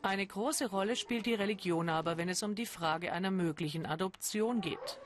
Eine 0.03 0.25
große 0.25 0.69
Rolle 0.69 0.95
spielt 0.95 1.27
die 1.27 1.35
Religion 1.35 1.89
aber, 1.89 2.17
wenn 2.17 2.29
es 2.29 2.41
um 2.41 2.55
die 2.55 2.65
Frage 2.65 3.13
einer 3.13 3.29
möglichen 3.29 3.85
Adoption 3.85 4.61
geht. 4.61 4.99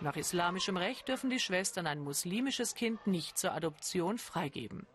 Nach 0.00 0.16
islamischem 0.16 0.76
Recht 0.76 1.08
dürfen 1.08 1.28
die 1.28 1.38
Schwestern 1.38 1.86
ein 1.86 2.00
muslimisches 2.00 2.74
Kind 2.74 3.06
nicht 3.06 3.36
zur 3.36 3.52
Adoption 3.52 4.18
freigeben. 4.18 4.86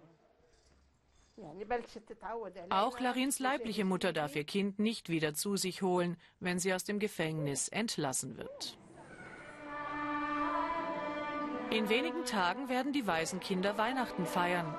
Auch 2.69 2.99
Larins 2.99 3.37
leibliche 3.37 3.85
Mutter 3.85 4.11
darf 4.11 4.35
ihr 4.35 4.43
Kind 4.43 4.79
nicht 4.79 5.09
wieder 5.09 5.35
zu 5.35 5.55
sich 5.55 5.83
holen, 5.83 6.17
wenn 6.39 6.57
sie 6.57 6.73
aus 6.73 6.83
dem 6.83 6.97
Gefängnis 6.97 7.67
entlassen 7.67 8.37
wird. 8.37 8.77
In 11.69 11.89
wenigen 11.89 12.25
Tagen 12.25 12.69
werden 12.69 12.91
die 12.91 13.05
Waisenkinder 13.05 13.77
Weihnachten 13.77 14.25
feiern. 14.25 14.73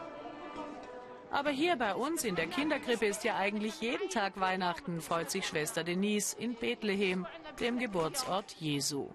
Aber 1.31 1.51
hier 1.51 1.77
bei 1.77 1.95
uns 1.95 2.25
in 2.25 2.37
der 2.37 2.47
Kinderkrippe 2.47 3.07
ist 3.07 3.23
ja 3.23 3.37
eigentlich 3.37 3.81
jeden 3.81 4.09
Tag 4.09 4.41
Weihnachten, 4.41 5.01
freut 5.01 5.31
sich 5.31 5.47
Schwester 5.47 5.85
Denise 5.85 6.35
in 6.35 6.55
Bethlehem, 6.55 7.27
dem 7.61 7.79
Geburtsort 7.79 8.53
Jesu. 8.59 9.09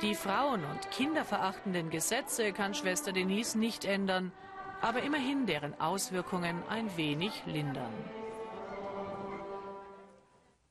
Die 0.00 0.14
frauen- 0.14 0.64
und 0.64 0.90
kinderverachtenden 0.90 1.90
Gesetze 1.90 2.52
kann 2.52 2.74
Schwester 2.74 3.12
Denise 3.12 3.58
nicht 3.58 3.84
ändern, 3.84 4.32
aber 4.80 5.02
immerhin 5.02 5.44
deren 5.44 5.78
Auswirkungen 5.78 6.62
ein 6.70 6.96
wenig 6.96 7.32
lindern. 7.44 7.92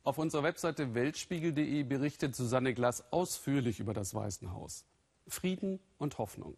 Auf 0.03 0.17
unserer 0.17 0.41
Webseite 0.41 0.95
weltspiegel.de 0.95 1.83
berichtet 1.83 2.35
Susanne 2.35 2.73
Glass 2.73 3.03
ausführlich 3.11 3.79
über 3.79 3.93
das 3.93 4.15
Waisenhaus. 4.15 4.85
Frieden 5.27 5.79
und 5.99 6.17
Hoffnung. 6.17 6.57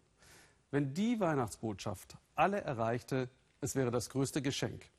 Wenn 0.72 0.94
die 0.94 1.20
Weihnachtsbotschaft 1.20 2.16
alle 2.34 2.62
erreichte, 2.62 3.28
es 3.60 3.76
wäre 3.76 3.90
das 3.90 4.08
größte 4.08 4.40
Geschenk. 4.40 4.90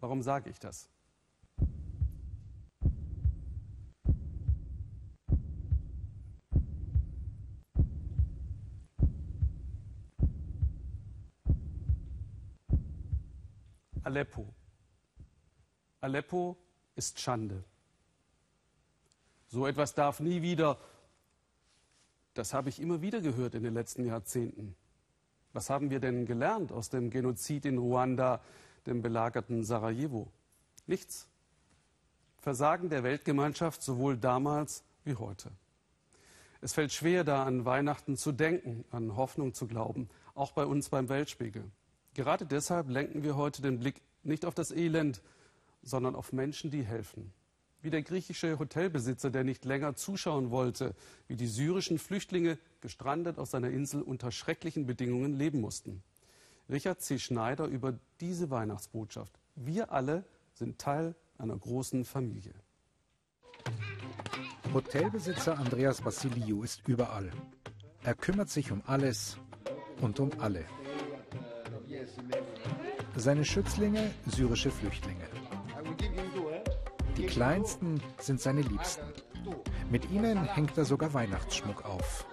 Warum 0.00 0.22
sage 0.22 0.50
ich 0.50 0.58
das? 0.58 0.90
Aleppo. 14.04 14.46
Aleppo 16.02 16.58
ist 16.96 17.18
Schande. 17.18 17.64
So 19.46 19.66
etwas 19.66 19.94
darf 19.94 20.20
nie 20.20 20.42
wieder. 20.42 20.78
Das 22.34 22.52
habe 22.52 22.68
ich 22.68 22.78
immer 22.78 23.00
wieder 23.00 23.22
gehört 23.22 23.54
in 23.54 23.62
den 23.62 23.72
letzten 23.72 24.04
Jahrzehnten. 24.04 24.76
Was 25.58 25.70
haben 25.70 25.90
wir 25.90 25.98
denn 25.98 26.24
gelernt 26.24 26.70
aus 26.70 26.88
dem 26.88 27.10
Genozid 27.10 27.64
in 27.64 27.78
Ruanda, 27.78 28.40
dem 28.86 29.02
belagerten 29.02 29.64
Sarajevo? 29.64 30.28
Nichts. 30.86 31.26
Versagen 32.36 32.90
der 32.90 33.02
Weltgemeinschaft 33.02 33.82
sowohl 33.82 34.16
damals 34.16 34.84
wie 35.02 35.16
heute. 35.16 35.50
Es 36.60 36.74
fällt 36.74 36.92
schwer, 36.92 37.24
da 37.24 37.42
an 37.42 37.64
Weihnachten 37.64 38.16
zu 38.16 38.30
denken, 38.30 38.84
an 38.92 39.16
Hoffnung 39.16 39.52
zu 39.52 39.66
glauben, 39.66 40.08
auch 40.36 40.52
bei 40.52 40.64
uns 40.64 40.90
beim 40.90 41.08
Weltspiegel. 41.08 41.64
Gerade 42.14 42.46
deshalb 42.46 42.88
lenken 42.88 43.24
wir 43.24 43.34
heute 43.34 43.60
den 43.60 43.80
Blick 43.80 44.00
nicht 44.22 44.44
auf 44.44 44.54
das 44.54 44.70
Elend, 44.70 45.22
sondern 45.82 46.14
auf 46.14 46.32
Menschen, 46.32 46.70
die 46.70 46.84
helfen. 46.84 47.32
Wie 47.80 47.90
der 47.90 48.02
griechische 48.02 48.58
Hotelbesitzer, 48.58 49.30
der 49.30 49.44
nicht 49.44 49.64
länger 49.64 49.94
zuschauen 49.94 50.50
wollte, 50.50 50.94
wie 51.28 51.36
die 51.36 51.46
syrischen 51.46 51.98
Flüchtlinge 51.98 52.58
gestrandet 52.80 53.38
auf 53.38 53.48
seiner 53.48 53.70
Insel 53.70 54.02
unter 54.02 54.32
schrecklichen 54.32 54.86
Bedingungen 54.86 55.34
leben 55.34 55.60
mussten. 55.60 56.02
Richard 56.68 57.00
C. 57.00 57.18
Schneider 57.18 57.66
über 57.66 57.98
diese 58.20 58.50
Weihnachtsbotschaft. 58.50 59.38
Wir 59.54 59.92
alle 59.92 60.24
sind 60.54 60.78
Teil 60.78 61.14
einer 61.38 61.56
großen 61.56 62.04
Familie. 62.04 62.54
Hotelbesitzer 64.74 65.56
Andreas 65.56 66.04
Vassiliou 66.04 66.62
ist 66.62 66.86
überall. 66.86 67.30
Er 68.02 68.14
kümmert 68.14 68.50
sich 68.50 68.70
um 68.70 68.82
alles 68.86 69.38
und 70.00 70.20
um 70.20 70.30
alle. 70.38 70.64
Seine 73.16 73.44
Schützlinge 73.44 74.10
syrische 74.26 74.70
Flüchtlinge. 74.70 75.27
Die 77.18 77.26
kleinsten 77.26 78.00
sind 78.20 78.40
seine 78.40 78.60
Liebsten. 78.60 79.04
Mit 79.90 80.08
ihnen 80.10 80.44
hängt 80.44 80.78
er 80.78 80.84
sogar 80.84 81.12
Weihnachtsschmuck 81.14 81.84
auf. 81.84 82.26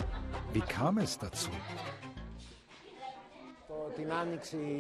Wie 0.54 0.62
kam 0.62 1.00
es 1.00 1.18
dazu? 1.18 1.50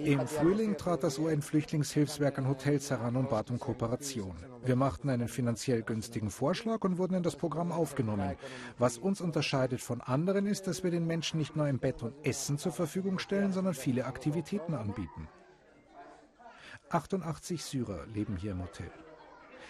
Im 0.03 0.27
Frühling 0.27 0.77
trat 0.77 1.03
das 1.03 1.17
UN-Flüchtlingshilfswerk 1.17 2.37
an 2.37 2.47
Hotels 2.47 2.91
heran 2.91 3.15
und 3.15 3.29
bat 3.29 3.49
um 3.49 3.59
Kooperation. 3.59 4.35
Wir 4.63 4.75
machten 4.75 5.09
einen 5.09 5.27
finanziell 5.27 5.81
günstigen 5.81 6.29
Vorschlag 6.29 6.83
und 6.83 6.99
wurden 6.99 7.15
in 7.15 7.23
das 7.23 7.35
Programm 7.35 7.71
aufgenommen. 7.71 8.35
Was 8.77 8.99
uns 8.99 9.21
unterscheidet 9.21 9.81
von 9.81 10.01
anderen 10.01 10.45
ist, 10.45 10.67
dass 10.67 10.83
wir 10.83 10.91
den 10.91 11.07
Menschen 11.07 11.39
nicht 11.39 11.55
nur 11.55 11.65
ein 11.65 11.79
Bett 11.79 12.03
und 12.03 12.13
Essen 12.23 12.59
zur 12.59 12.73
Verfügung 12.73 13.17
stellen, 13.17 13.53
sondern 13.53 13.73
viele 13.73 14.05
Aktivitäten 14.05 14.75
anbieten. 14.75 15.27
88 16.89 17.63
Syrer 17.63 18.05
leben 18.13 18.37
hier 18.37 18.51
im 18.51 18.61
Hotel. 18.61 18.91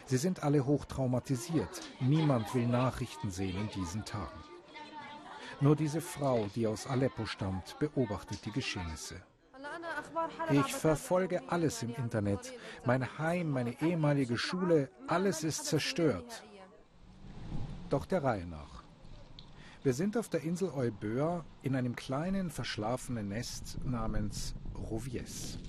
Sie 0.08 0.18
sind 0.18 0.44
alle 0.44 0.66
hoch 0.66 0.86
traumatisiert. 0.86 1.82
Niemand 2.00 2.54
will 2.54 2.68
Nachrichten 2.68 3.32
sehen 3.32 3.58
in 3.62 3.70
diesen 3.70 4.06
Tagen. 4.06 4.44
Nur 5.62 5.76
diese 5.76 6.02
Frau, 6.02 6.48
die 6.54 6.68
aus 6.68 6.86
Aleppo 6.86 7.26
stammt, 7.26 7.78
beobachtet 7.80 8.46
die 8.46 8.52
Geschehnisse. 8.52 9.16
Ich 10.52 10.74
verfolge 10.74 11.42
alles 11.50 11.82
im 11.82 11.96
Internet. 11.96 12.54
Mein 12.86 13.18
Heim, 13.18 13.50
meine 13.50 13.82
ehemalige 13.82 14.38
Schule, 14.38 14.90
alles 15.08 15.44
ist 15.44 15.66
zerstört. 15.66 16.44
Doch 17.90 18.06
der 18.06 18.24
Reihe 18.24 18.46
nach. 18.46 18.84
Wir 19.84 19.94
sind 19.94 20.18
auf 20.18 20.30
der 20.30 20.42
Insel 20.42 20.70
Euböa 20.70 21.46
in 21.62 21.76
einem 21.76 21.96
kleinen 21.96 22.50
verschlafenen 22.50 23.30
Nest 23.30 23.78
namens 23.86 24.56
Rovies. 24.76 25.60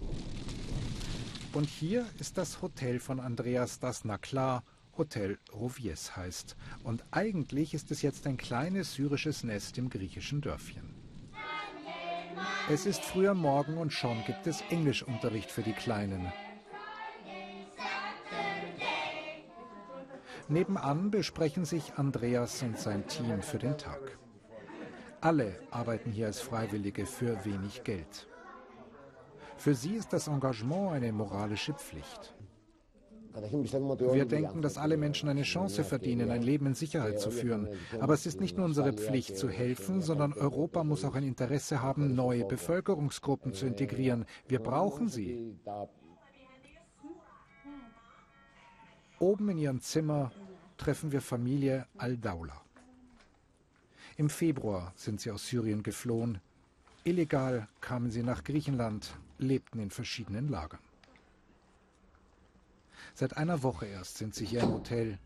Und 1.57 1.71
hier 1.71 2.05
ist 2.21 2.37
das 2.37 2.61
Hotel 2.61 3.01
von 3.01 3.19
Andreas, 3.19 3.79
das 3.79 4.05
na 4.05 4.19
klar 4.19 4.63
Hotel 4.99 5.39
Rovies 5.55 6.15
heißt. 6.15 6.55
Und 6.85 7.03
eigentlich 7.13 7.73
ist 7.73 7.91
es 7.91 8.03
jetzt 8.03 8.27
ein 8.27 8.37
kleines 8.37 8.93
syrisches 8.93 9.43
Nest 9.43 9.79
im 9.79 9.89
griechischen 9.89 10.43
Dörfchen. 10.43 10.95
Es 12.69 12.85
ist 12.85 13.01
früher 13.01 13.33
Morgen 13.33 13.79
und 13.79 13.91
schon 13.91 14.23
gibt 14.27 14.47
es 14.47 14.61
Englischunterricht 14.69 15.51
für 15.51 15.63
die 15.63 15.73
Kleinen. 15.73 16.31
Nebenan 20.49 21.11
besprechen 21.11 21.65
sich 21.65 21.95
Andreas 21.95 22.63
und 22.63 22.79
sein 22.79 23.07
Team 23.09 23.41
für 23.41 23.59
den 23.59 23.79
Tag. 23.79 24.19
Alle 25.23 25.59
arbeiten 25.71 26.13
hier 26.13 26.27
als 26.27 26.39
Freiwillige 26.39 27.07
für 27.07 27.43
wenig 27.47 27.83
Geld. 27.83 28.27
Für 29.57 29.75
sie 29.75 29.95
ist 29.95 30.13
das 30.13 30.29
Engagement 30.29 30.93
eine 30.93 31.13
moralische 31.13 31.75
Pflicht. 31.75 32.35
Wir 34.13 34.25
denken, 34.25 34.63
dass 34.63 34.79
alle 34.79 34.97
Menschen 34.97 35.29
eine 35.29 35.43
Chance 35.43 35.85
verdienen, 35.85 36.31
ein 36.31 36.43
Leben 36.43 36.67
in 36.67 36.75
Sicherheit 36.75 37.21
zu 37.21 37.31
führen. 37.31 37.69
Aber 38.01 38.15
es 38.15 38.25
ist 38.25 38.41
nicht 38.41 38.57
nur 38.57 38.65
unsere 38.65 38.95
Pflicht 38.95 39.37
zu 39.37 39.51
helfen, 39.51 40.01
sondern 40.01 40.33
Europa 40.33 40.85
muss 40.85 41.05
auch 41.05 41.15
ein 41.15 41.23
Interesse 41.23 41.83
haben, 41.83 42.15
neue 42.15 42.47
Bevölkerungsgruppen 42.47 43.53
zu 43.53 43.67
integrieren. 43.67 44.25
Wir 44.49 44.61
brauchen 44.61 45.09
sie. 45.09 45.55
Oben 49.19 49.51
in 49.51 49.59
ihrem 49.59 49.81
Zimmer 49.81 50.33
treffen 50.79 51.13
wir 51.13 51.21
Familie 51.21 51.87
Al-Daula. 51.99 52.61
Im 54.17 54.31
Februar 54.31 54.93
sind 54.97 55.21
sie 55.21 55.31
aus 55.31 55.47
Syrien 55.47 55.83
geflohen. 55.83 56.41
Illegal 57.05 57.69
kamen 57.81 58.11
sie 58.11 58.23
nach 58.23 58.45
Griechenland, 58.45 59.15
lebten 59.39 59.81
in 59.81 59.91
verschiedenen 59.91 60.49
Lagern. 60.49 60.81
Seit 63.15 63.37
einer 63.37 63.63
Woche 63.63 63.87
erst 63.87 64.19
sind 64.19 64.35
sie 64.35 64.45
hier 64.45 64.61
im 64.63 64.73
Hotel. 64.73 65.19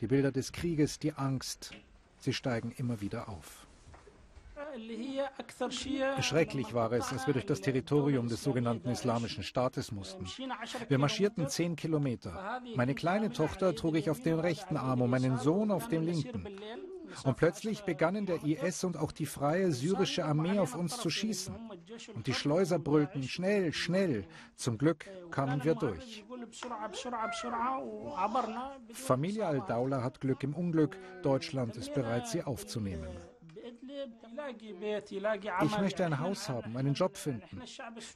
Die 0.00 0.06
Bilder 0.06 0.32
des 0.32 0.52
Krieges, 0.52 0.98
die 0.98 1.12
Angst, 1.12 1.72
sie 2.18 2.32
steigen 2.32 2.72
immer 2.72 3.00
wieder 3.00 3.28
auf. 3.28 3.66
Schrecklich 6.20 6.72
war 6.72 6.92
es, 6.92 7.12
als 7.12 7.26
wir 7.26 7.34
durch 7.34 7.46
das 7.46 7.60
Territorium 7.60 8.28
des 8.28 8.42
sogenannten 8.42 8.88
Islamischen 8.88 9.42
Staates 9.42 9.92
mussten. 9.92 10.26
Wir 10.88 10.98
marschierten 10.98 11.48
zehn 11.48 11.76
Kilometer. 11.76 12.60
Meine 12.74 12.94
kleine 12.94 13.30
Tochter 13.30 13.74
trug 13.74 13.96
ich 13.96 14.08
auf 14.08 14.20
dem 14.20 14.38
rechten 14.38 14.76
Arm 14.76 15.02
und 15.02 15.10
meinen 15.10 15.38
Sohn 15.38 15.70
auf 15.70 15.88
dem 15.88 16.02
linken. 16.02 16.46
Und 17.24 17.36
plötzlich 17.36 17.82
begannen 17.82 18.26
der 18.26 18.42
IS 18.44 18.84
und 18.84 18.96
auch 18.96 19.12
die 19.12 19.26
freie 19.26 19.72
syrische 19.72 20.24
Armee 20.24 20.58
auf 20.58 20.74
uns 20.74 20.98
zu 20.98 21.10
schießen. 21.10 21.54
Und 22.14 22.26
die 22.26 22.34
Schleuser 22.34 22.78
brüllten 22.78 23.22
schnell, 23.22 23.72
schnell. 23.72 24.24
Zum 24.56 24.78
Glück 24.78 25.08
kamen 25.30 25.64
wir 25.64 25.74
durch. 25.74 26.24
Familie 28.92 29.46
Al-Daula 29.46 30.02
hat 30.02 30.20
Glück 30.20 30.42
im 30.42 30.54
Unglück. 30.54 30.96
Deutschland 31.22 31.76
ist 31.76 31.94
bereit, 31.94 32.28
sie 32.28 32.42
aufzunehmen. 32.42 33.08
Ich 35.62 35.78
möchte 35.78 36.04
ein 36.04 36.18
Haus 36.18 36.48
haben, 36.48 36.76
einen 36.76 36.94
Job 36.94 37.16
finden. 37.16 37.62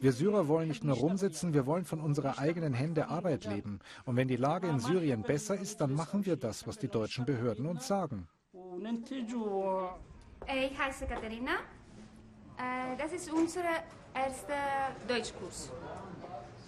Wir 0.00 0.12
Syrer 0.12 0.48
wollen 0.48 0.68
nicht 0.68 0.84
nur 0.84 0.96
rumsitzen, 0.96 1.54
wir 1.54 1.66
wollen 1.66 1.84
von 1.84 2.00
unserer 2.00 2.38
eigenen 2.38 2.74
Hände 2.74 3.08
Arbeit 3.08 3.44
leben. 3.44 3.80
Und 4.04 4.16
wenn 4.16 4.28
die 4.28 4.36
Lage 4.36 4.68
in 4.68 4.80
Syrien 4.80 5.22
besser 5.22 5.58
ist, 5.58 5.80
dann 5.80 5.94
machen 5.94 6.26
wir 6.26 6.36
das, 6.36 6.66
was 6.66 6.78
die 6.78 6.88
deutschen 6.88 7.24
Behörden 7.24 7.66
uns 7.66 7.86
sagen. 7.86 8.28
Ich 10.46 10.78
heiße 10.78 11.06
Katharina. 11.06 11.52
Äh, 12.58 12.96
das 12.96 13.12
ist 13.12 13.32
unser 13.32 13.60
erster 14.14 14.94
Deutschkurs. 15.08 15.70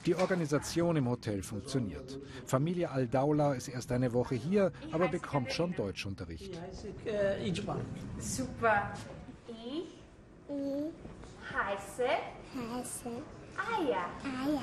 Die 0.06 0.14
Organisation 0.14 0.96
im 0.96 1.08
Hotel 1.08 1.42
funktioniert. 1.42 2.18
Familie 2.46 2.90
Al-Daula 2.90 3.54
ist 3.54 3.68
erst 3.68 3.92
eine 3.92 4.12
Woche 4.12 4.36
hier, 4.36 4.72
aber 4.92 5.08
bekommt 5.08 5.52
schon 5.52 5.74
Deutschunterricht. 5.74 6.58
Super. 8.18 8.92
Ich, 9.48 9.98
ich 10.48 10.92
heiße, 11.52 12.08
heiße 12.54 13.10
Aya. 13.58 14.08
Aya. 14.22 14.62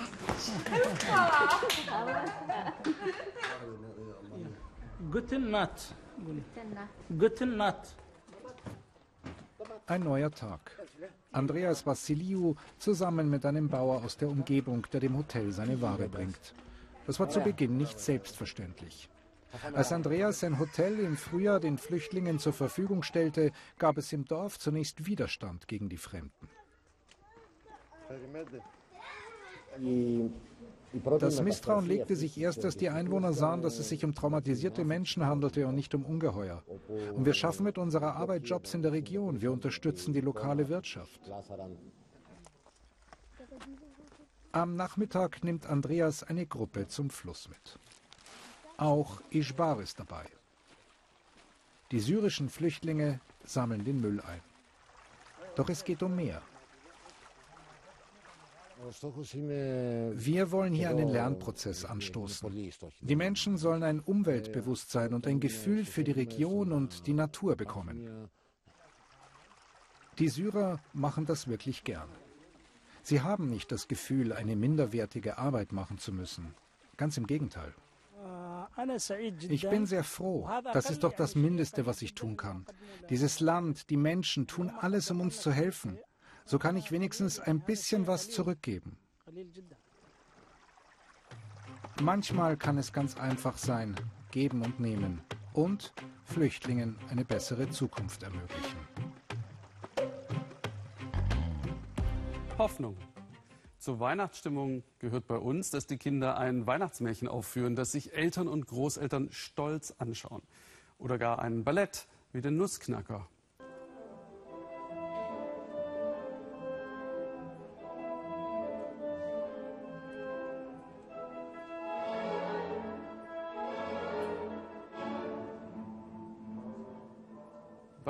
Guten 5.12 5.52
Nacht. 5.52 5.96
Guten 7.19 7.57
Nacht. 7.57 7.95
Ein 9.88 10.03
neuer 10.03 10.31
Tag. 10.31 10.72
Andreas 11.31 11.86
Vassiliou 11.86 12.55
zusammen 12.79 13.29
mit 13.29 13.45
einem 13.45 13.67
Bauer 13.69 14.03
aus 14.03 14.17
der 14.17 14.29
Umgebung, 14.29 14.88
der 14.93 15.01
dem 15.01 15.17
Hotel 15.17 15.51
seine 15.51 15.81
Ware 15.81 16.07
bringt. 16.07 16.53
Das 17.05 17.19
war 17.19 17.29
zu 17.29 17.41
Beginn 17.41 17.77
nicht 17.77 18.00
selbstverständlich. 18.00 19.10
Als 19.74 19.91
Andreas 19.91 20.39
sein 20.39 20.60
Hotel 20.60 21.00
im 21.00 21.17
Frühjahr 21.17 21.60
den 21.60 21.77
Flüchtlingen 21.77 22.39
zur 22.39 22.53
Verfügung 22.53 23.03
stellte, 23.03 23.51
gab 23.77 23.98
es 23.98 24.12
im 24.12 24.25
Dorf 24.25 24.57
zunächst 24.60 25.05
Widerstand 25.05 25.67
gegen 25.67 25.89
die 25.89 25.98
Fremden. 25.98 26.50
Das 31.20 31.42
Misstrauen 31.42 31.88
legte 31.88 32.16
sich 32.16 32.40
erst, 32.40 32.64
als 32.64 32.78
die 32.78 32.90
Einwohner 32.90 33.34
sahen, 33.34 33.62
dass 33.62 33.80
es 33.80 33.90
sich 33.90 34.06
um 34.06 34.16
traumatisierte 34.16 34.86
Menschen 34.86 35.25
handelte 35.25 35.68
und 35.68 35.75
nicht 35.75 35.94
um 35.94 36.06
Ungeheuer. 36.06 36.64
Und 37.14 37.25
wir 37.25 37.34
schaffen 37.34 37.64
mit 37.64 37.78
unserer 37.78 38.16
Arbeit 38.16 38.48
Jobs 38.48 38.74
in 38.74 38.82
der 38.82 38.92
Region. 38.92 39.42
Wir 39.42 39.52
unterstützen 39.52 40.14
die 40.14 40.22
lokale 40.22 40.70
Wirtschaft. 40.70 41.20
Am 44.52 44.75
Nachmittag 44.75 45.44
nimmt 45.44 45.66
Andreas 45.66 46.24
eine 46.24 46.46
Gruppe 46.46 46.88
zum 46.88 47.10
Fluss 47.10 47.50
mit. 47.50 47.80
Auch 48.78 49.22
Ishbar 49.30 49.82
ist 49.82 50.00
dabei. 50.00 50.25
Die 51.92 52.00
syrischen 52.00 52.50
Flüchtlinge 52.50 53.20
sammeln 53.44 53.84
den 53.84 54.00
Müll 54.00 54.22
ein. 54.22 54.42
Doch 55.56 55.70
es 55.70 55.84
geht 55.84 56.04
um 56.04 56.16
mehr. 56.16 56.42
Wir 58.86 60.51
wollen 60.51 60.74
hier 60.74 60.89
einen 60.89 61.10
Lernprozess 61.10 61.86
anstoßen. 61.86 62.72
Die 63.01 63.15
Menschen 63.15 63.58
sollen 63.58 63.84
ein 63.84 64.00
Umweltbewusstsein 64.00 65.13
und 65.13 65.25
ein 65.27 65.39
Gefühl 65.39 65.86
für 65.86 66.04
die 66.04 66.12
Region 66.12 66.71
und 66.71 67.08
die 67.08 67.13
Natur 67.13 67.56
bekommen. 67.56 68.30
Die 70.19 70.30
Syrer 70.30 70.80
machen 70.93 71.26
das 71.26 71.48
wirklich 71.48 71.84
gern. 71.84 72.10
Sie 73.04 73.21
haben 73.21 73.50
nicht 73.50 73.71
das 73.71 73.88
Gefühl, 73.88 74.34
eine 74.34 74.56
minderwertige 74.56 75.38
Arbeit 75.38 75.71
machen 75.71 75.98
zu 75.98 76.12
müssen. 76.12 76.56
Ganz 76.98 77.17
im 77.17 77.28
Gegenteil. 77.28 77.74
Ich 79.50 79.69
bin 79.69 79.86
sehr 79.86 80.04
froh. 80.04 80.50
Das 80.74 80.89
ist 80.89 81.04
doch 81.04 81.13
das 81.13 81.36
Mindeste, 81.36 81.86
was 81.86 82.02
ich 82.02 82.13
tun 82.13 82.38
kann. 82.38 82.65
Dieses 83.10 83.39
Land, 83.39 83.89
die 83.89 83.98
Menschen 83.98 84.48
tun 84.48 84.69
alles, 84.69 85.12
um 85.12 85.21
uns 85.21 85.41
zu 85.41 85.52
helfen. 85.52 86.00
So 86.47 86.60
kann 86.60 86.77
ich 86.77 86.91
wenigstens 86.91 87.39
ein 87.39 87.60
bisschen 87.60 88.05
was 88.05 88.29
zurückgeben. 88.29 88.97
Manchmal 92.03 92.55
kann 92.55 92.77
es 92.77 92.93
ganz 92.93 93.17
einfach 93.17 93.58
sein, 93.58 93.95
geben 94.29 94.62
und 94.62 94.79
nehmen 94.79 95.21
und 95.53 95.91
Flüchtlingen 96.23 96.99
eine 97.10 97.25
bessere 97.25 97.67
Zukunft 97.69 98.21
ermöglichen. 98.21 98.77
Hoffnung. 102.60 102.95
Zur 103.79 103.99
Weihnachtsstimmung 103.99 104.84
gehört 104.99 105.25
bei 105.27 105.38
uns, 105.38 105.71
dass 105.71 105.88
die 105.88 105.97
Kinder 105.97 106.38
ein 106.38 106.67
Weihnachtsmärchen 106.67 107.27
aufführen, 107.27 107.75
das 107.75 107.91
sich 107.91 108.13
Eltern 108.13 108.47
und 108.47 108.67
Großeltern 108.67 109.29
stolz 109.31 109.95
anschauen. 109.97 110.43
Oder 110.99 111.17
gar 111.17 111.39
ein 111.39 111.63
Ballett 111.63 112.08
wie 112.34 112.41
den 112.41 112.55
Nussknacker 112.55 113.27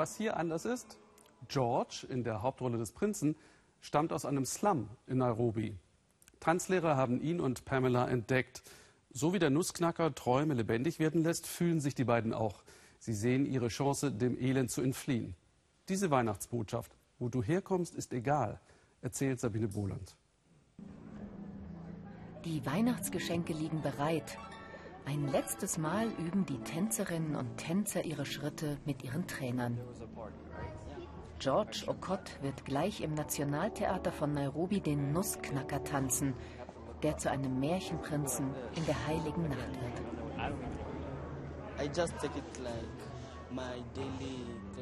Was 0.06 0.16
hier 0.16 0.36
anders 0.36 0.64
ist, 0.64 1.00
George 1.48 2.06
in 2.08 2.22
der 2.22 2.40
Hauptrolle 2.40 2.78
des 2.78 2.92
Prinzen 2.92 3.34
stammt 3.80 4.12
aus 4.12 4.24
einem 4.24 4.44
Slum 4.44 4.88
in 5.08 5.18
Nairobi. 5.18 5.74
Tanzlehrer 6.38 6.94
haben 6.94 7.20
ihn 7.20 7.40
und 7.40 7.64
Pamela 7.64 8.08
entdeckt. 8.08 8.62
So 9.10 9.32
wie 9.32 9.40
der 9.40 9.50
Nussknacker 9.50 10.14
Träume 10.14 10.54
lebendig 10.54 11.00
werden 11.00 11.24
lässt, 11.24 11.48
fühlen 11.48 11.80
sich 11.80 11.96
die 11.96 12.04
beiden 12.04 12.34
auch. 12.34 12.62
Sie 13.00 13.14
sehen 13.14 13.46
ihre 13.46 13.66
Chance, 13.66 14.12
dem 14.12 14.38
Elend 14.38 14.70
zu 14.70 14.80
entfliehen. 14.80 15.34
Diese 15.88 16.08
Weihnachtsbotschaft, 16.12 16.92
wo 17.18 17.28
du 17.28 17.42
herkommst, 17.42 17.96
ist 17.96 18.12
egal, 18.12 18.60
erzählt 19.02 19.40
Sabine 19.40 19.66
Boland. 19.66 20.14
Die 22.44 22.64
Weihnachtsgeschenke 22.64 23.52
liegen 23.52 23.82
bereit. 23.82 24.38
Ein 25.06 25.28
letztes 25.28 25.78
Mal 25.78 26.08
üben 26.18 26.44
die 26.46 26.58
Tänzerinnen 26.58 27.36
und 27.36 27.56
Tänzer 27.58 28.04
ihre 28.04 28.26
Schritte 28.26 28.76
mit 28.84 29.04
ihren 29.04 29.26
Trainern. 29.28 29.80
George 31.38 31.84
Okot 31.86 32.42
wird 32.42 32.64
gleich 32.64 33.02
im 33.02 33.14
Nationaltheater 33.14 34.10
von 34.10 34.34
Nairobi 34.34 34.80
den 34.80 35.12
Nussknacker 35.12 35.84
tanzen, 35.84 36.34
der 37.04 37.16
zu 37.18 37.30
einem 37.30 37.60
Märchenprinzen 37.60 38.52
in 38.74 38.84
der 38.86 39.06
heiligen 39.06 39.48
Nacht 39.48 39.70
wird. 39.80 40.02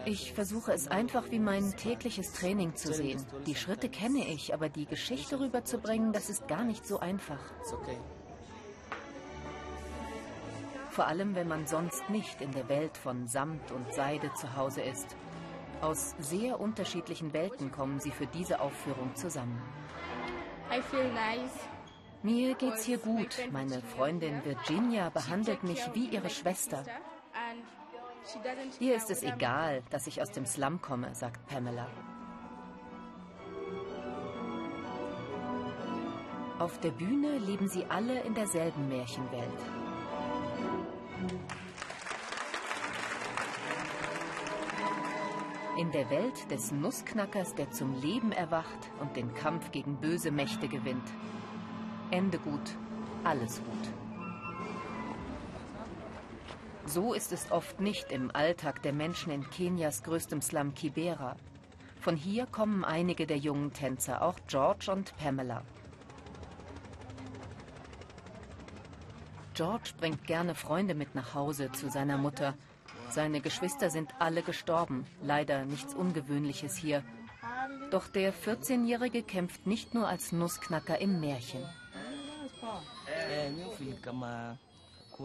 Ich 0.06 0.32
versuche 0.32 0.72
es 0.72 0.88
einfach 0.88 1.30
wie 1.30 1.38
mein 1.38 1.76
tägliches 1.76 2.32
Training 2.32 2.74
zu 2.76 2.94
sehen. 2.94 3.22
Die 3.46 3.54
Schritte 3.54 3.90
kenne 3.90 4.26
ich, 4.26 4.54
aber 4.54 4.70
die 4.70 4.86
Geschichte 4.86 5.38
rüberzubringen, 5.38 6.14
das 6.14 6.30
ist 6.30 6.48
gar 6.48 6.64
nicht 6.64 6.86
so 6.86 6.98
einfach. 6.98 7.40
Vor 10.94 11.08
allem, 11.08 11.34
wenn 11.34 11.48
man 11.48 11.66
sonst 11.66 12.08
nicht 12.08 12.40
in 12.40 12.52
der 12.52 12.68
Welt 12.68 12.96
von 12.96 13.26
Samt 13.26 13.72
und 13.72 13.92
Seide 13.92 14.32
zu 14.34 14.54
Hause 14.54 14.80
ist. 14.80 15.16
Aus 15.80 16.14
sehr 16.20 16.60
unterschiedlichen 16.60 17.32
Welten 17.32 17.72
kommen 17.72 17.98
sie 17.98 18.12
für 18.12 18.28
diese 18.28 18.60
Aufführung 18.60 19.12
zusammen. 19.16 19.60
Mir 22.22 22.54
geht's 22.54 22.84
hier 22.84 22.98
gut. 22.98 23.36
Meine 23.50 23.82
Freundin 23.82 24.44
Virginia 24.44 25.10
behandelt 25.10 25.64
mich 25.64 25.82
wie 25.94 26.06
ihre 26.06 26.30
Schwester. 26.30 26.84
Ihr 28.78 28.94
ist 28.94 29.10
es 29.10 29.24
egal, 29.24 29.82
dass 29.90 30.06
ich 30.06 30.22
aus 30.22 30.30
dem 30.30 30.46
Slum 30.46 30.80
komme, 30.80 31.12
sagt 31.12 31.44
Pamela. 31.48 31.88
Auf 36.60 36.78
der 36.78 36.92
Bühne 36.92 37.38
leben 37.38 37.66
sie 37.66 37.84
alle 37.86 38.20
in 38.20 38.34
derselben 38.34 38.88
Märchenwelt. 38.88 39.83
In 45.76 45.90
der 45.90 46.08
Welt 46.08 46.50
des 46.50 46.70
Nussknackers, 46.70 47.54
der 47.56 47.70
zum 47.72 48.00
Leben 48.00 48.30
erwacht 48.30 48.90
und 49.00 49.16
den 49.16 49.34
Kampf 49.34 49.72
gegen 49.72 49.96
böse 49.96 50.30
Mächte 50.30 50.68
gewinnt. 50.68 51.08
Ende 52.10 52.38
gut, 52.38 52.76
alles 53.24 53.60
gut. 53.64 53.94
So 56.86 57.12
ist 57.12 57.32
es 57.32 57.50
oft 57.50 57.80
nicht 57.80 58.12
im 58.12 58.30
Alltag 58.34 58.82
der 58.82 58.92
Menschen 58.92 59.32
in 59.32 59.48
Kenias 59.50 60.02
größtem 60.04 60.42
Slum 60.42 60.74
Kibera. 60.74 61.34
Von 62.00 62.14
hier 62.14 62.46
kommen 62.46 62.84
einige 62.84 63.26
der 63.26 63.38
jungen 63.38 63.72
Tänzer, 63.72 64.22
auch 64.22 64.38
George 64.46 64.92
und 64.92 65.16
Pamela. 65.16 65.62
George 69.54 69.92
bringt 69.98 70.26
gerne 70.26 70.54
Freunde 70.54 70.94
mit 70.94 71.14
nach 71.14 71.34
Hause 71.34 71.70
zu 71.70 71.88
seiner 71.88 72.18
Mutter. 72.18 72.54
Seine 73.10 73.40
Geschwister 73.40 73.88
sind 73.88 74.10
alle 74.18 74.42
gestorben, 74.42 75.06
leider 75.22 75.64
nichts 75.64 75.94
Ungewöhnliches 75.94 76.76
hier. 76.76 77.04
Doch 77.90 78.08
der 78.08 78.34
14-Jährige 78.34 79.22
kämpft 79.22 79.66
nicht 79.66 79.94
nur 79.94 80.08
als 80.08 80.32
Nussknacker 80.32 81.00
im 81.00 81.20
Märchen. 81.20 81.62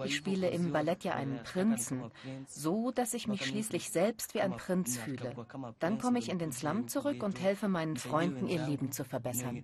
Ich 0.06 0.16
spiele 0.16 0.50
im 0.50 0.72
Ballett 0.72 1.04
ja 1.04 1.14
einen 1.14 1.42
Prinzen, 1.44 2.12
so 2.48 2.92
dass 2.92 3.16
ich 3.16 3.28
mich 3.28 3.44
schließlich 3.44 3.90
selbst 3.90 4.36
wie 4.36 4.42
ein 4.42 4.56
Prinz 4.56 4.98
fühle. 4.98 5.34
Dann 5.80 5.98
komme 5.98 6.20
ich 6.20 6.30
in 6.30 6.38
den 6.38 6.52
Slum 6.52 6.88
zurück 6.88 7.24
und 7.24 7.40
helfe 7.42 7.68
meinen 7.68 7.98
Freunden, 7.98 8.48
ihr 8.48 8.64
Leben 8.68 8.92
zu 8.92 9.04
verbessern. 9.04 9.64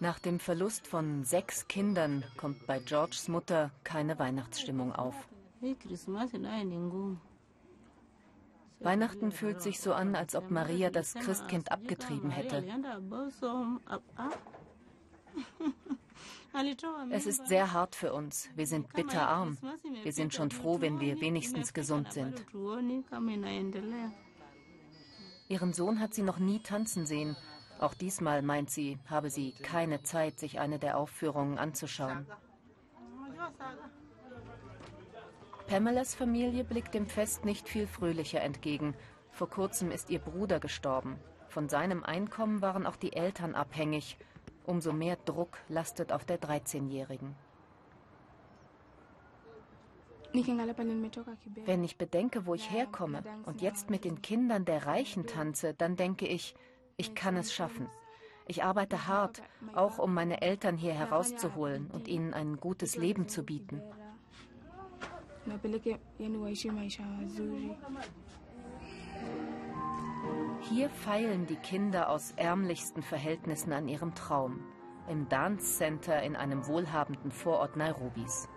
Nach 0.00 0.18
dem 0.18 0.38
Verlust 0.38 0.86
von 0.86 1.24
sechs 1.24 1.68
Kindern 1.68 2.24
kommt 2.36 2.66
bei 2.66 2.78
Georges 2.80 3.28
Mutter 3.28 3.70
keine 3.82 4.18
Weihnachtsstimmung 4.18 4.92
auf. 4.92 5.14
Weihnachten 8.80 9.32
fühlt 9.32 9.62
sich 9.62 9.80
so 9.80 9.94
an, 9.94 10.14
als 10.14 10.34
ob 10.34 10.50
Maria 10.50 10.90
das 10.90 11.14
Christkind 11.14 11.72
abgetrieben 11.72 12.30
hätte. 12.30 12.62
Es 17.10 17.26
ist 17.26 17.46
sehr 17.46 17.72
hart 17.72 17.94
für 17.94 18.12
uns. 18.12 18.48
Wir 18.54 18.66
sind 18.66 18.92
bitterarm. 18.92 19.56
Wir 20.02 20.12
sind 20.12 20.34
schon 20.34 20.50
froh, 20.50 20.80
wenn 20.80 21.00
wir 21.00 21.20
wenigstens 21.20 21.72
gesund 21.72 22.12
sind. 22.12 22.44
Ihren 25.48 25.72
Sohn 25.72 26.00
hat 26.00 26.14
sie 26.14 26.22
noch 26.22 26.38
nie 26.38 26.58
tanzen 26.60 27.06
sehen. 27.06 27.36
Auch 27.78 27.94
diesmal 27.94 28.42
meint 28.42 28.70
sie, 28.70 28.98
habe 29.06 29.30
sie 29.30 29.52
keine 29.52 30.02
Zeit, 30.02 30.38
sich 30.38 30.58
eine 30.58 30.78
der 30.78 30.96
Aufführungen 30.96 31.58
anzuschauen. 31.58 32.26
Pamelas 35.66 36.14
Familie 36.14 36.64
blickt 36.64 36.94
dem 36.94 37.06
Fest 37.06 37.44
nicht 37.44 37.68
viel 37.68 37.86
fröhlicher 37.86 38.40
entgegen. 38.40 38.94
Vor 39.30 39.50
kurzem 39.50 39.90
ist 39.90 40.10
ihr 40.10 40.20
Bruder 40.20 40.60
gestorben. 40.60 41.18
Von 41.48 41.68
seinem 41.68 42.04
Einkommen 42.04 42.62
waren 42.62 42.86
auch 42.86 42.96
die 42.96 43.12
Eltern 43.12 43.54
abhängig. 43.54 44.16
Umso 44.64 44.92
mehr 44.92 45.16
Druck 45.24 45.58
lastet 45.68 46.12
auf 46.12 46.24
der 46.24 46.40
13-Jährigen. 46.40 47.34
Wenn 51.64 51.84
ich 51.84 51.96
bedenke, 51.98 52.46
wo 52.46 52.54
ich 52.54 52.70
herkomme 52.70 53.22
und 53.46 53.62
jetzt 53.62 53.90
mit 53.90 54.04
den 54.04 54.22
Kindern 54.22 54.64
der 54.64 54.86
Reichen 54.86 55.26
tanze, 55.26 55.72
dann 55.74 55.96
denke 55.96 56.26
ich, 56.26 56.54
ich 56.96 57.14
kann 57.14 57.36
es 57.36 57.52
schaffen. 57.52 57.88
Ich 58.46 58.64
arbeite 58.64 59.06
hart, 59.06 59.42
auch 59.74 59.98
um 59.98 60.14
meine 60.14 60.40
Eltern 60.40 60.76
hier 60.76 60.94
herauszuholen 60.94 61.90
und 61.92 62.08
ihnen 62.08 62.32
ein 62.32 62.56
gutes 62.58 62.96
Leben 62.96 63.28
zu 63.28 63.42
bieten. 63.42 63.82
Hier 70.68 70.90
feilen 70.90 71.46
die 71.46 71.56
Kinder 71.56 72.08
aus 72.08 72.32
ärmlichsten 72.36 73.02
Verhältnissen 73.02 73.72
an 73.72 73.88
ihrem 73.88 74.14
Traum. 74.14 74.60
Im 75.08 75.28
Dance 75.28 75.76
Center 75.76 76.22
in 76.22 76.34
einem 76.34 76.66
wohlhabenden 76.66 77.30
Vorort 77.30 77.76
Nairobis. 77.76 78.48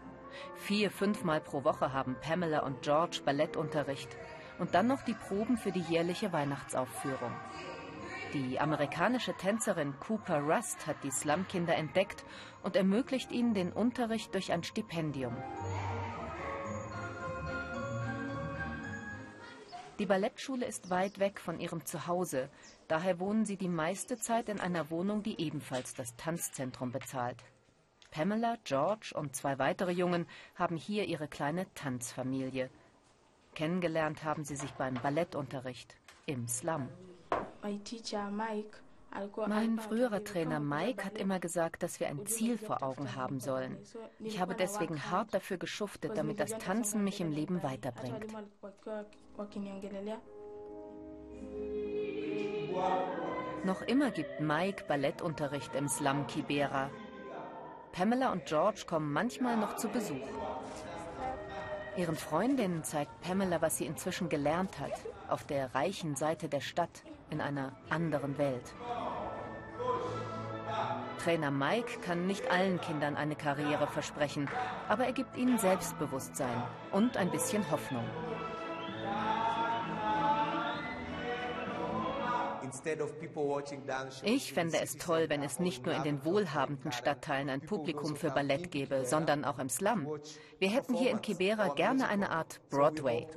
Vier, 0.55 0.89
fünfmal 0.89 1.41
pro 1.41 1.63
Woche 1.63 1.93
haben 1.93 2.15
Pamela 2.21 2.59
und 2.61 2.81
George 2.81 3.21
Ballettunterricht 3.25 4.17
und 4.59 4.73
dann 4.73 4.87
noch 4.87 5.01
die 5.03 5.13
Proben 5.13 5.57
für 5.57 5.71
die 5.71 5.81
jährliche 5.81 6.31
Weihnachtsaufführung. 6.31 7.31
Die 8.33 8.59
amerikanische 8.59 9.33
Tänzerin 9.33 9.99
Cooper 9.99 10.41
Rust 10.41 10.85
hat 10.85 11.03
die 11.03 11.09
Slumkinder 11.09 11.75
entdeckt 11.75 12.23
und 12.61 12.75
ermöglicht 12.75 13.31
ihnen 13.31 13.55
den 13.55 13.73
Unterricht 13.73 14.35
durch 14.35 14.51
ein 14.51 14.63
Stipendium. 14.63 15.35
Die 19.97 20.05
Ballettschule 20.05 20.65
ist 20.65 20.91
weit 20.91 21.17
weg 21.19 21.39
von 21.39 21.59
ihrem 21.59 21.85
Zuhause, 21.85 22.49
daher 22.87 23.19
wohnen 23.19 23.45
sie 23.45 23.57
die 23.57 23.67
meiste 23.67 24.17
Zeit 24.17 24.47
in 24.47 24.59
einer 24.59 24.91
Wohnung, 24.91 25.23
die 25.23 25.41
ebenfalls 25.41 25.95
das 25.95 26.15
Tanzzentrum 26.15 26.91
bezahlt. 26.91 27.43
Pamela, 28.11 28.57
George 28.63 29.11
und 29.15 29.35
zwei 29.35 29.57
weitere 29.57 29.91
Jungen 29.91 30.27
haben 30.55 30.77
hier 30.77 31.05
ihre 31.05 31.27
kleine 31.27 31.65
Tanzfamilie. 31.73 32.69
Kennengelernt 33.55 34.23
haben 34.23 34.43
sie 34.43 34.55
sich 34.55 34.71
beim 34.73 34.93
Ballettunterricht 34.93 35.95
im 36.27 36.47
Slum. 36.47 36.89
Mein 39.47 39.79
früherer 39.79 40.23
Trainer 40.23 40.59
Mike 40.59 41.03
hat 41.03 41.17
immer 41.17 41.39
gesagt, 41.39 41.81
dass 41.81 41.99
wir 41.99 42.07
ein 42.07 42.25
Ziel 42.27 42.57
vor 42.57 42.83
Augen 42.83 43.15
haben 43.15 43.39
sollen. 43.39 43.77
Ich 44.19 44.39
habe 44.39 44.55
deswegen 44.55 45.09
hart 45.09 45.33
dafür 45.33 45.57
geschuftet, 45.57 46.17
damit 46.17 46.39
das 46.39 46.57
Tanzen 46.57 47.03
mich 47.03 47.19
im 47.19 47.31
Leben 47.31 47.63
weiterbringt. 47.63 48.27
Noch 53.63 53.81
immer 53.81 54.11
gibt 54.11 54.39
Mike 54.39 54.85
Ballettunterricht 54.87 55.73
im 55.75 55.87
Slum 55.87 56.27
Kibera. 56.27 56.89
Pamela 57.91 58.31
und 58.31 58.45
George 58.45 58.83
kommen 58.87 59.11
manchmal 59.11 59.57
noch 59.57 59.75
zu 59.75 59.89
Besuch. 59.89 60.27
Ihren 61.97 62.15
Freundinnen 62.15 62.83
zeigt 62.83 63.19
Pamela, 63.21 63.61
was 63.61 63.77
sie 63.77 63.85
inzwischen 63.85 64.29
gelernt 64.29 64.79
hat, 64.79 64.93
auf 65.27 65.45
der 65.45 65.73
reichen 65.75 66.15
Seite 66.15 66.47
der 66.47 66.61
Stadt 66.61 67.03
in 67.29 67.41
einer 67.41 67.73
anderen 67.89 68.37
Welt. 68.37 68.73
Trainer 71.23 71.51
Mike 71.51 71.99
kann 72.01 72.27
nicht 72.27 72.49
allen 72.49 72.79
Kindern 72.79 73.15
eine 73.15 73.35
Karriere 73.35 73.87
versprechen, 73.87 74.49
aber 74.87 75.05
er 75.05 75.13
gibt 75.13 75.35
ihnen 75.37 75.57
Selbstbewusstsein 75.57 76.63
und 76.91 77.17
ein 77.17 77.29
bisschen 77.29 77.69
Hoffnung. 77.71 78.05
Ich 84.23 84.53
fände 84.53 84.79
es 84.79 84.97
toll, 84.97 85.25
wenn 85.29 85.43
es 85.43 85.59
nicht 85.59 85.85
nur 85.85 85.95
in 85.95 86.03
den 86.03 86.23
wohlhabenden 86.23 86.91
Stadtteilen 86.91 87.49
ein 87.49 87.61
Publikum 87.61 88.15
für 88.15 88.29
Ballett 88.29 88.71
gäbe, 88.71 89.05
sondern 89.05 89.43
auch 89.43 89.59
im 89.59 89.69
Slum. 89.69 90.07
Wir 90.59 90.69
hätten 90.69 90.93
hier 90.93 91.11
in 91.11 91.21
Kibera 91.21 91.69
gerne 91.69 92.07
eine 92.07 92.29
Art 92.29 92.59
Broadway. 92.69 93.27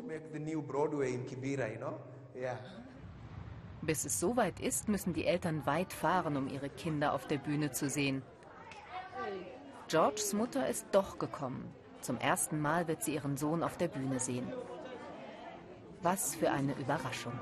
Bis 3.82 4.04
es 4.04 4.20
soweit 4.20 4.60
ist, 4.60 4.88
müssen 4.88 5.12
die 5.12 5.26
Eltern 5.26 5.66
weit 5.66 5.92
fahren, 5.92 6.36
um 6.36 6.48
ihre 6.48 6.70
Kinder 6.70 7.12
auf 7.12 7.26
der 7.26 7.38
Bühne 7.38 7.72
zu 7.72 7.90
sehen. 7.90 8.22
Georges 9.88 10.32
Mutter 10.32 10.68
ist 10.68 10.86
doch 10.92 11.18
gekommen. 11.18 11.68
Zum 12.00 12.16
ersten 12.16 12.60
Mal 12.60 12.86
wird 12.86 13.02
sie 13.02 13.14
ihren 13.14 13.36
Sohn 13.36 13.62
auf 13.62 13.76
der 13.76 13.88
Bühne 13.88 14.20
sehen. 14.20 14.52
Was 16.00 16.36
für 16.36 16.50
eine 16.50 16.78
Überraschung. 16.78 17.32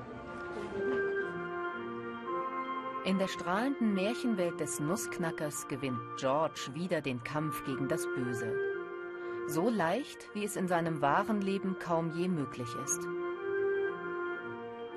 In 3.05 3.17
der 3.17 3.27
strahlenden 3.27 3.93
Märchenwelt 3.93 4.59
des 4.59 4.79
Nussknackers 4.79 5.67
gewinnt 5.67 5.99
George 6.17 6.69
wieder 6.73 7.01
den 7.01 7.23
Kampf 7.23 7.63
gegen 7.65 7.87
das 7.87 8.05
Böse. 8.15 8.55
So 9.47 9.69
leicht, 9.69 10.29
wie 10.33 10.43
es 10.43 10.55
in 10.55 10.67
seinem 10.67 11.01
wahren 11.01 11.41
Leben 11.41 11.77
kaum 11.79 12.11
je 12.15 12.27
möglich 12.27 12.69
ist. 12.83 13.01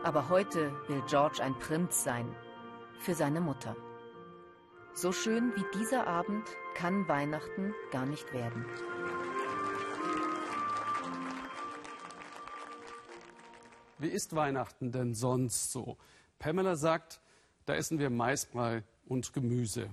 Aber 0.05 0.29
heute 0.29 0.71
will 0.87 1.03
George 1.09 1.43
ein 1.43 1.59
Prinz 1.59 2.05
sein. 2.05 2.37
Für 2.99 3.15
seine 3.15 3.41
Mutter. 3.41 3.75
So 4.93 5.13
schön 5.13 5.51
wie 5.57 5.79
dieser 5.79 6.07
Abend 6.07 6.47
kann 6.75 7.09
Weihnachten 7.09 7.73
gar 7.91 8.05
nicht 8.05 8.31
werden. 8.35 8.67
Wie 13.97 14.09
ist 14.09 14.37
Weihnachten 14.37 14.93
denn 14.93 15.15
sonst 15.15 15.73
so? 15.73 15.97
Pamela 16.39 16.77
sagt, 16.77 17.23
da 17.65 17.75
essen 17.75 17.99
wir 17.99 18.11
Maisbrei 18.11 18.85
und 19.07 19.33
Gemüse. 19.33 19.89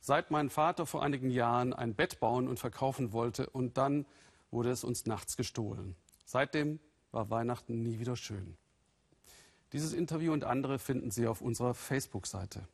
Seit 0.00 0.32
mein 0.32 0.50
Vater 0.50 0.86
vor 0.86 1.04
einigen 1.04 1.30
Jahren 1.30 1.72
ein 1.72 1.94
Bett 1.94 2.18
bauen 2.18 2.48
und 2.48 2.58
verkaufen 2.58 3.12
wollte 3.12 3.48
und 3.50 3.76
dann 3.76 4.06
wurde 4.50 4.70
es 4.70 4.82
uns 4.82 5.06
nachts 5.06 5.36
gestohlen. 5.36 5.94
Seitdem 6.24 6.80
war 7.12 7.30
Weihnachten 7.30 7.84
nie 7.84 8.00
wieder 8.00 8.16
schön. 8.16 8.58
Dieses 9.72 9.92
Interview 9.92 10.32
und 10.32 10.44
andere 10.44 10.78
finden 10.78 11.10
Sie 11.10 11.26
auf 11.26 11.40
unserer 11.40 11.74
Facebook-Seite. 11.74 12.66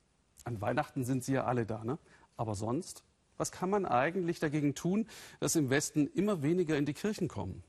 An 0.45 0.61
Weihnachten 0.61 1.05
sind 1.05 1.25
Sie 1.25 1.33
ja 1.33 1.45
alle 1.45 1.65
da, 1.65 1.85
ne? 1.85 1.99
Aber 2.37 2.55
sonst? 2.55 3.03
Was 3.39 3.51
kann 3.51 3.71
man 3.71 3.87
eigentlich 3.87 4.41
dagegen 4.41 4.75
tun, 4.75 5.07
dass 5.41 5.57
im 5.57 5.71
Westen 5.71 6.07
immer 6.07 6.43
weniger 6.43 6.77
in 6.77 6.87
die 6.87 6.95
Kirchen 6.95 7.29
kommen? 7.29 7.65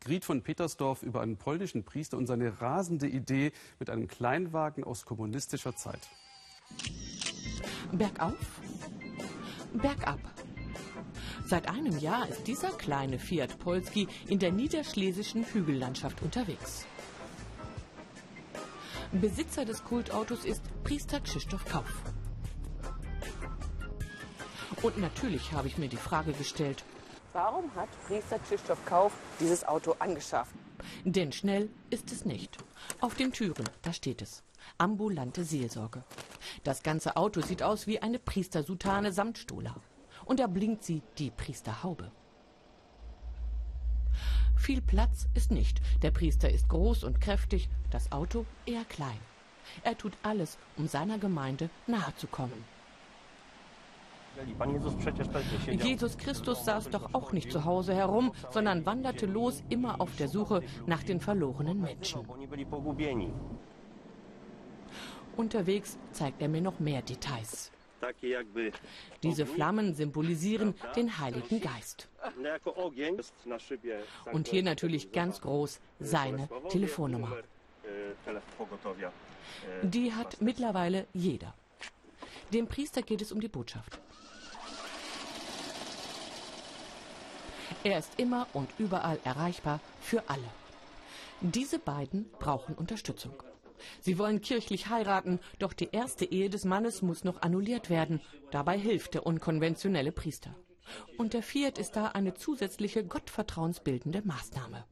Griet 0.00 0.24
von 0.24 0.42
Petersdorf 0.42 1.02
über 1.02 1.20
einen 1.22 1.36
polnischen 1.36 1.84
Priester 1.84 2.16
und 2.16 2.26
seine 2.26 2.60
rasende 2.60 3.08
Idee 3.08 3.52
mit 3.78 3.90
einem 3.90 4.06
Kleinwagen 4.06 4.84
aus 4.84 5.04
kommunistischer 5.04 5.74
Zeit. 5.74 6.08
Bergauf, 7.92 8.60
bergab. 9.72 10.20
Seit 11.46 11.68
einem 11.68 11.98
Jahr 11.98 12.28
ist 12.28 12.46
dieser 12.46 12.70
kleine 12.70 13.18
Fiat 13.18 13.58
Polski 13.58 14.06
in 14.28 14.38
der 14.38 14.52
niederschlesischen 14.52 15.44
Hügellandschaft 15.44 16.22
unterwegs. 16.22 16.86
Besitzer 19.12 19.64
des 19.64 19.82
Kultautos 19.84 20.44
ist 20.44 20.62
Priester 20.84 21.20
Krzysztof 21.20 21.64
Kauf. 21.64 22.02
Und 24.82 24.98
natürlich 24.98 25.52
habe 25.52 25.66
ich 25.66 25.78
mir 25.78 25.88
die 25.88 25.96
Frage 25.96 26.32
gestellt, 26.32 26.84
warum 27.32 27.74
hat 27.74 27.88
Priester 28.06 28.38
Krzysztof 28.38 28.84
Kauf 28.84 29.12
dieses 29.40 29.66
Auto 29.66 29.96
angeschafft? 29.98 30.52
Denn 31.04 31.32
schnell 31.32 31.70
ist 31.88 32.12
es 32.12 32.26
nicht. 32.26 32.58
Auf 33.00 33.14
den 33.14 33.32
Türen, 33.32 33.64
da 33.80 33.94
steht 33.94 34.20
es. 34.20 34.42
Ambulante 34.76 35.42
Seelsorge. 35.42 36.04
Das 36.62 36.82
ganze 36.82 37.16
Auto 37.16 37.40
sieht 37.40 37.62
aus 37.62 37.86
wie 37.86 38.00
eine 38.00 38.18
Priestersutane 38.18 39.12
samt 39.12 39.38
Stola. 39.38 39.74
Und 40.26 40.38
da 40.38 40.46
blinkt 40.46 40.84
sie 40.84 41.02
die 41.16 41.30
Priesterhaube. 41.30 42.12
Viel 44.58 44.82
Platz 44.82 45.28
ist 45.34 45.50
nicht. 45.50 45.80
Der 46.02 46.10
Priester 46.10 46.50
ist 46.50 46.68
groß 46.68 47.04
und 47.04 47.20
kräftig, 47.20 47.70
das 47.90 48.12
Auto 48.12 48.44
eher 48.66 48.84
klein. 48.84 49.18
Er 49.82 49.96
tut 49.96 50.12
alles, 50.22 50.58
um 50.76 50.88
seiner 50.88 51.18
Gemeinde 51.18 51.70
nahe 51.86 52.14
zu 52.16 52.26
kommen. 52.26 52.64
Jesus 55.82 56.18
Christus 56.18 56.64
saß 56.64 56.90
doch 56.90 57.14
auch 57.14 57.32
nicht 57.32 57.50
zu 57.50 57.64
Hause 57.64 57.94
herum, 57.94 58.32
sondern 58.50 58.84
wanderte 58.84 59.26
los, 59.26 59.62
immer 59.68 60.00
auf 60.00 60.14
der 60.16 60.28
Suche 60.28 60.62
nach 60.86 61.02
den 61.02 61.20
verlorenen 61.20 61.80
Menschen. 61.80 62.20
Unterwegs 65.36 65.98
zeigt 66.12 66.42
er 66.42 66.48
mir 66.48 66.60
noch 66.60 66.78
mehr 66.78 67.02
Details. 67.02 67.70
Diese 69.22 69.46
Flammen 69.46 69.94
symbolisieren 69.94 70.74
den 70.96 71.18
Heiligen 71.18 71.60
Geist. 71.60 72.08
Und 74.32 74.48
hier 74.48 74.62
natürlich 74.62 75.12
ganz 75.12 75.40
groß 75.40 75.80
seine 75.98 76.48
Telefonnummer. 76.68 77.36
Die 79.82 80.12
hat 80.12 80.40
mittlerweile 80.40 81.06
jeder. 81.12 81.54
Dem 82.52 82.66
Priester 82.66 83.02
geht 83.02 83.22
es 83.22 83.32
um 83.32 83.40
die 83.40 83.48
Botschaft. 83.48 83.98
Er 87.84 87.98
ist 87.98 88.12
immer 88.18 88.46
und 88.52 88.70
überall 88.78 89.20
erreichbar 89.24 89.80
für 90.00 90.22
alle. 90.28 90.48
Diese 91.40 91.78
beiden 91.78 92.28
brauchen 92.38 92.74
Unterstützung. 92.74 93.34
Sie 94.00 94.18
wollen 94.18 94.40
kirchlich 94.40 94.88
heiraten, 94.88 95.40
doch 95.58 95.72
die 95.72 95.90
erste 95.92 96.24
Ehe 96.24 96.50
des 96.50 96.64
Mannes 96.64 97.02
muss 97.02 97.24
noch 97.24 97.42
annulliert 97.42 97.90
werden. 97.90 98.20
Dabei 98.50 98.78
hilft 98.78 99.14
der 99.14 99.26
unkonventionelle 99.26 100.12
Priester. 100.12 100.54
Und 101.16 101.34
der 101.34 101.42
Fiat 101.42 101.78
ist 101.78 101.96
da 101.96 102.06
eine 102.06 102.34
zusätzliche 102.34 103.04
gottvertrauensbildende 103.04 104.22
Maßnahme. 104.24 104.84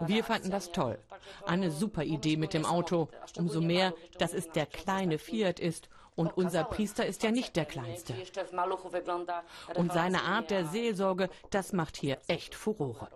Wir 0.00 0.24
fanden 0.24 0.50
das 0.50 0.72
toll. 0.72 0.98
Eine 1.46 1.70
super 1.70 2.04
Idee 2.04 2.36
mit 2.36 2.54
dem 2.54 2.64
Auto. 2.64 3.08
Umso 3.36 3.60
mehr, 3.60 3.92
dass 4.18 4.32
es 4.32 4.50
der 4.50 4.66
kleine 4.66 5.18
Fiat 5.18 5.60
ist 5.60 5.88
und 6.14 6.36
unser 6.36 6.64
Priester 6.64 7.06
ist 7.06 7.22
ja 7.22 7.30
nicht 7.30 7.56
der 7.56 7.64
kleinste. 7.64 8.14
Und 9.74 9.92
seine 9.92 10.22
Art 10.22 10.50
der 10.50 10.66
Seelsorge, 10.66 11.28
das 11.50 11.72
macht 11.72 11.96
hier 11.96 12.18
echt 12.28 12.54
Furore. 12.54 13.08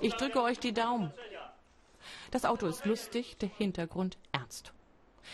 Ich 0.00 0.14
drücke 0.14 0.42
euch 0.42 0.58
die 0.58 0.72
Daumen. 0.72 1.12
Das 2.30 2.44
Auto 2.44 2.66
ist 2.66 2.84
lustig, 2.84 3.36
der 3.38 3.48
Hintergrund 3.48 4.18
ernst. 4.32 4.72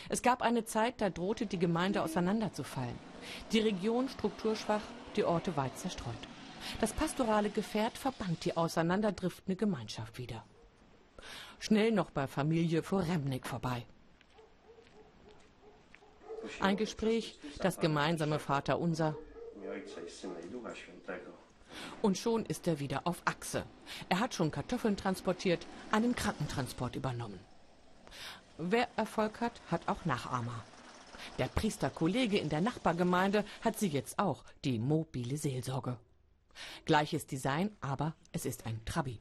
Es 0.08 0.22
gab 0.22 0.42
eine 0.42 0.64
Zeit, 0.64 1.00
da 1.00 1.10
drohte 1.10 1.46
die 1.46 1.58
Gemeinde 1.58 2.02
auseinanderzufallen. 2.02 2.98
Die 3.52 3.60
Region 3.60 4.08
strukturschwach, 4.08 4.82
die 5.16 5.24
Orte 5.24 5.56
weit 5.56 5.78
zerstreut. 5.78 6.14
Das 6.80 6.92
pastorale 6.92 7.50
Gefährt 7.50 7.98
verband 7.98 8.44
die 8.44 8.56
auseinanderdriftende 8.56 9.56
Gemeinschaft 9.56 10.18
wieder. 10.18 10.44
Schnell 11.58 11.92
noch 11.92 12.10
bei 12.10 12.26
Familie 12.26 12.82
vor 12.82 13.02
Remnik 13.02 13.46
vorbei. 13.46 13.86
Ein 16.60 16.76
Gespräch, 16.76 17.38
das 17.58 17.78
gemeinsame 17.78 18.38
Vaterunser. 18.38 19.16
Und 22.02 22.18
schon 22.18 22.44
ist 22.46 22.66
er 22.66 22.80
wieder 22.80 23.06
auf 23.06 23.22
Achse. 23.24 23.64
Er 24.08 24.20
hat 24.20 24.34
schon 24.34 24.50
Kartoffeln 24.50 24.96
transportiert, 24.96 25.66
einen 25.90 26.14
Krankentransport 26.14 26.96
übernommen. 26.96 27.40
Wer 28.58 28.88
Erfolg 28.96 29.40
hat, 29.40 29.60
hat 29.70 29.88
auch 29.88 30.04
Nachahmer. 30.04 30.64
Der 31.38 31.46
Priesterkollege 31.46 32.38
in 32.38 32.48
der 32.48 32.60
Nachbargemeinde 32.60 33.44
hat 33.62 33.78
sie 33.78 33.88
jetzt 33.88 34.18
auch, 34.18 34.44
die 34.64 34.78
mobile 34.78 35.36
Seelsorge. 35.36 35.98
Gleiches 36.84 37.26
Design, 37.26 37.70
aber 37.80 38.14
es 38.32 38.46
ist 38.46 38.66
ein 38.66 38.80
Trabi. 38.84 39.20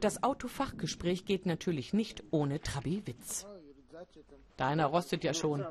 Das 0.00 0.22
Autofachgespräch 0.22 1.24
geht 1.24 1.46
natürlich 1.46 1.92
nicht 1.92 2.22
ohne 2.30 2.60
Trabi-Witz. 2.60 3.46
Deiner 4.56 4.86
rostet 4.86 5.24
ja 5.24 5.34
schon. 5.34 5.64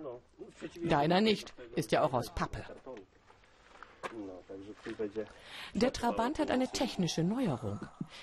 Deiner 0.83 1.21
nicht, 1.21 1.53
ist 1.75 1.91
ja 1.91 2.03
auch 2.03 2.13
aus 2.13 2.33
Pappe. 2.33 2.63
Der 5.73 5.93
Trabant 5.93 6.39
hat 6.39 6.51
eine 6.51 6.67
technische 6.67 7.23
Neuerung. 7.23 7.79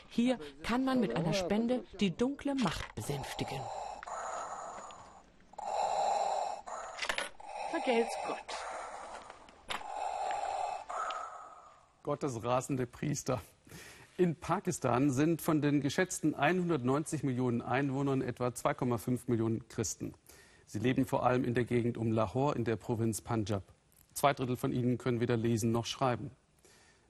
Hier 0.09 0.39
kann 0.63 0.85
man 0.85 1.01
mit 1.01 1.17
einer 1.17 1.33
Spende 1.33 1.85
die 2.01 2.17
dunkle 2.17 2.55
Macht 2.55 2.95
besänftigen. 2.95 3.61
Vergelt's 7.71 8.15
Gott. 8.27 8.39
Gottes 12.03 12.43
rasende 12.43 12.87
Priester. 12.87 13.41
In 14.17 14.35
Pakistan 14.35 15.11
sind 15.11 15.41
von 15.41 15.63
den 15.63 15.81
geschätzten 15.81 16.35
190 16.35 17.23
Millionen 17.23 17.63
Einwohnern 17.63 18.21
etwa 18.21 18.49
2,5 18.49 19.21
Millionen 19.27 19.69
Christen. 19.69 20.15
Sie 20.67 20.81
leben 20.81 21.07
vor 21.07 21.25
allem 21.25 21.45
in 21.45 21.55
der 21.55 21.65
Gegend 21.65 21.97
um 21.97 22.11
Lahore 22.11 22.57
in 22.57 22.65
der 22.65 22.77
Provinz 22.77 23.21
Punjab. 23.21 23.63
Zwei 24.19 24.35
Drittel 24.35 24.57
von 24.57 24.73
ihnen 24.73 24.99
können 24.99 25.21
weder 25.21 25.37
lesen 25.37 25.71
noch 25.71 25.87
schreiben. 25.87 26.33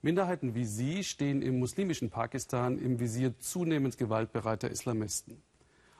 Minderheiten 0.02 0.54
wie 0.54 0.66
sie 0.66 1.02
stehen 1.02 1.40
im 1.40 1.58
muslimischen 1.58 2.10
Pakistan 2.10 2.76
im 2.76 3.00
Visier 3.00 3.38
zunehmend 3.38 3.96
gewaltbereiter 3.96 4.70
Islamisten. 4.70 5.42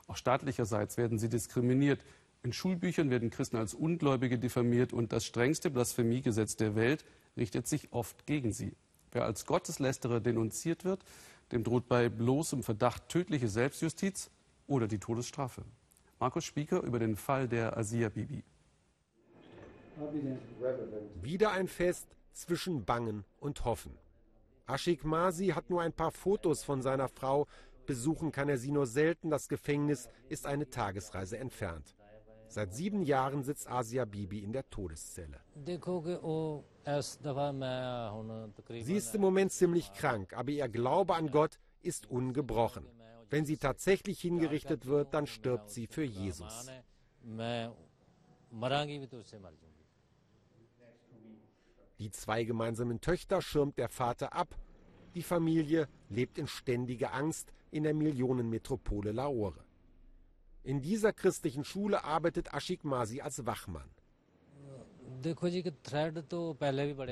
Auch 0.07 0.17
staatlicherseits 0.17 0.99
werden 0.99 1.19
sie 1.19 1.31
diskriminiert. 1.31 2.05
In 2.43 2.53
Schulbüchern 2.53 3.09
werden 3.09 3.31
Christen 3.31 3.57
als 3.57 3.73
Ungläubige 3.73 4.39
diffamiert 4.39 4.93
und 4.93 5.11
das 5.11 5.25
strengste 5.25 5.71
Blasphemiegesetz 5.71 6.57
der 6.57 6.77
Welt 6.77 7.07
richtet 7.39 7.67
sich 7.69 7.91
oft 7.95 8.27
gegen 8.27 8.53
sie. 8.53 8.77
Wer 9.11 9.25
als 9.25 9.47
Gotteslästerer 9.47 10.21
denunziert 10.21 10.85
wird, 10.85 11.03
dem 11.53 11.65
droht 11.65 11.89
bei 11.89 12.11
bloßem 12.11 12.63
Verdacht 12.63 13.09
tödliche 13.09 13.49
Selbstjustiz 13.49 14.29
oder 14.67 14.87
die 14.87 14.99
Todesstrafe. 14.99 15.65
Markus 16.21 16.45
Spieker 16.45 16.83
über 16.83 16.99
den 16.99 17.17
Fall 17.17 17.49
der 17.49 17.79
Asia 17.79 18.11
Bibi. 18.11 18.45
Wieder 21.23 21.53
ein 21.53 21.69
Fest 21.69 22.09
zwischen 22.33 22.85
Bangen 22.85 23.25
und 23.41 23.65
Hoffen. 23.65 23.99
Ashik 24.67 25.05
Masi 25.05 25.49
hat 25.49 25.71
nur 25.71 25.81
ein 25.81 25.93
paar 25.93 26.11
Fotos 26.11 26.63
von 26.63 26.83
seiner 26.83 27.09
Frau. 27.09 27.47
Besuchen 27.87 28.33
kann 28.33 28.49
er 28.49 28.59
sie 28.59 28.71
nur 28.71 28.87
selten. 28.87 29.31
Das 29.31 29.49
Gefängnis 29.49 30.09
ist 30.29 30.47
eine 30.47 30.69
Tagesreise 30.69 31.39
entfernt. 31.39 31.97
Seit 32.49 32.75
sieben 32.75 33.03
Jahren 33.03 33.43
sitzt 33.43 33.71
Asia 33.71 34.05
Bibi 34.05 34.39
in 34.41 34.53
der 34.53 34.69
Todeszelle. 34.71 35.41
Sie 38.83 38.95
ist 38.95 39.15
im 39.15 39.21
Moment 39.21 39.53
ziemlich 39.53 39.93
krank, 39.93 40.33
aber 40.35 40.51
ihr 40.51 40.69
Glaube 40.69 41.15
an 41.15 41.31
Gott 41.31 41.59
ist 41.83 42.11
ungebrochen. 42.11 42.87
Wenn 43.31 43.45
sie 43.45 43.59
tatsächlich 43.59 44.21
hingerichtet 44.21 44.87
wird, 44.87 45.13
dann 45.13 45.27
stirbt 45.27 45.71
sie 45.71 45.87
für 45.87 46.05
Jesus. 46.05 46.71
Die 51.99 52.11
zwei 52.11 52.45
gemeinsamen 52.45 53.01
Töchter 53.01 53.43
schirmt 53.43 53.77
der 53.77 53.89
Vater 53.89 54.33
ab. 54.33 54.55
Die 55.15 55.23
Familie 55.23 55.89
lebt 56.09 56.39
in 56.39 56.47
ständiger 56.47 57.13
Angst 57.13 57.53
in 57.73 57.83
der 57.83 57.95
Millionenmetropole 57.95 59.11
Lahore. 59.11 59.65
In 60.63 60.81
dieser 60.81 61.13
christlichen 61.13 61.65
Schule 61.65 62.05
arbeitet 62.05 62.55
Ashik 62.55 62.85
Masi 62.85 63.21
als 63.21 63.45
Wachmann. 63.47 63.91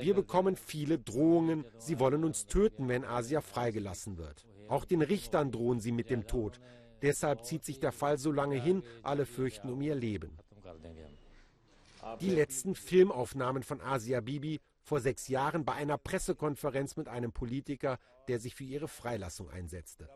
Wir 0.05 0.13
bekommen 0.13 0.55
viele 0.55 0.99
Drohungen. 0.99 1.65
Sie 1.77 1.99
wollen 1.99 2.23
uns 2.23 2.45
töten, 2.45 2.87
wenn 2.87 3.03
Asia 3.03 3.41
freigelassen 3.41 4.17
wird. 4.17 4.45
Auch 4.69 4.85
den 4.85 5.01
Richtern 5.01 5.51
drohen 5.51 5.81
sie 5.81 5.91
mit 5.91 6.09
dem 6.09 6.27
Tod. 6.27 6.61
Deshalb 7.01 7.43
zieht 7.43 7.65
sich 7.65 7.79
der 7.79 7.91
Fall 7.91 8.17
so 8.17 8.31
lange 8.31 8.61
hin. 8.61 8.83
Alle 9.03 9.25
fürchten 9.25 9.69
um 9.69 9.81
ihr 9.81 9.95
Leben. 9.95 10.37
Die 12.21 12.29
letzten 12.29 12.75
Filmaufnahmen 12.75 13.63
von 13.63 13.81
Asia 13.81 14.21
Bibi 14.21 14.59
vor 14.87 15.01
sechs 15.01 15.27
Jahren 15.27 15.65
bei 15.65 15.73
einer 15.73 15.97
Pressekonferenz 15.97 16.95
mit 16.95 17.09
einem 17.09 17.33
Politiker, 17.33 17.99
der 18.29 18.39
sich 18.39 18.55
für 18.55 18.63
ihre 18.63 18.87
Freilassung 18.87 19.49
einsetzte. 19.49 20.09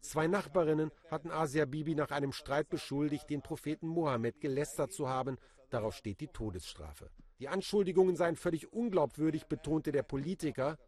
Zwei 0.00 0.26
Nachbarinnen 0.26 0.90
hatten 1.10 1.30
Asia 1.30 1.66
Bibi 1.66 1.94
nach 1.94 2.10
einem 2.10 2.32
Streit 2.32 2.70
beschuldigt, 2.70 3.28
den 3.28 3.42
Propheten 3.42 3.86
Mohammed 3.86 4.40
gelästert 4.40 4.92
zu 4.92 5.10
haben. 5.10 5.36
Darauf 5.68 5.94
steht 5.94 6.20
die 6.20 6.28
Todesstrafe. 6.28 7.10
Die 7.40 7.48
Anschuldigungen 7.48 8.16
seien 8.16 8.36
völlig 8.36 8.72
unglaubwürdig, 8.72 9.48
betonte 9.48 9.92
der 9.92 10.02
Politiker. 10.02 10.78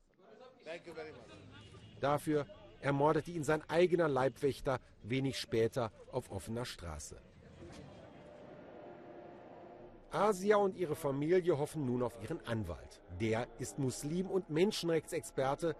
Dafür 2.00 2.46
ermordete 2.80 3.30
ihn 3.30 3.44
sein 3.44 3.62
eigener 3.68 4.08
Leibwächter 4.08 4.80
wenig 5.02 5.38
später 5.38 5.92
auf 6.12 6.30
offener 6.30 6.64
Straße. 6.64 7.20
Asia 10.10 10.56
und 10.56 10.76
ihre 10.76 10.96
Familie 10.96 11.58
hoffen 11.58 11.84
nun 11.86 12.02
auf 12.02 12.20
ihren 12.22 12.44
Anwalt. 12.46 13.02
Der 13.20 13.46
ist 13.58 13.78
Muslim 13.78 14.28
und 14.30 14.50
Menschenrechtsexperte. 14.50 15.76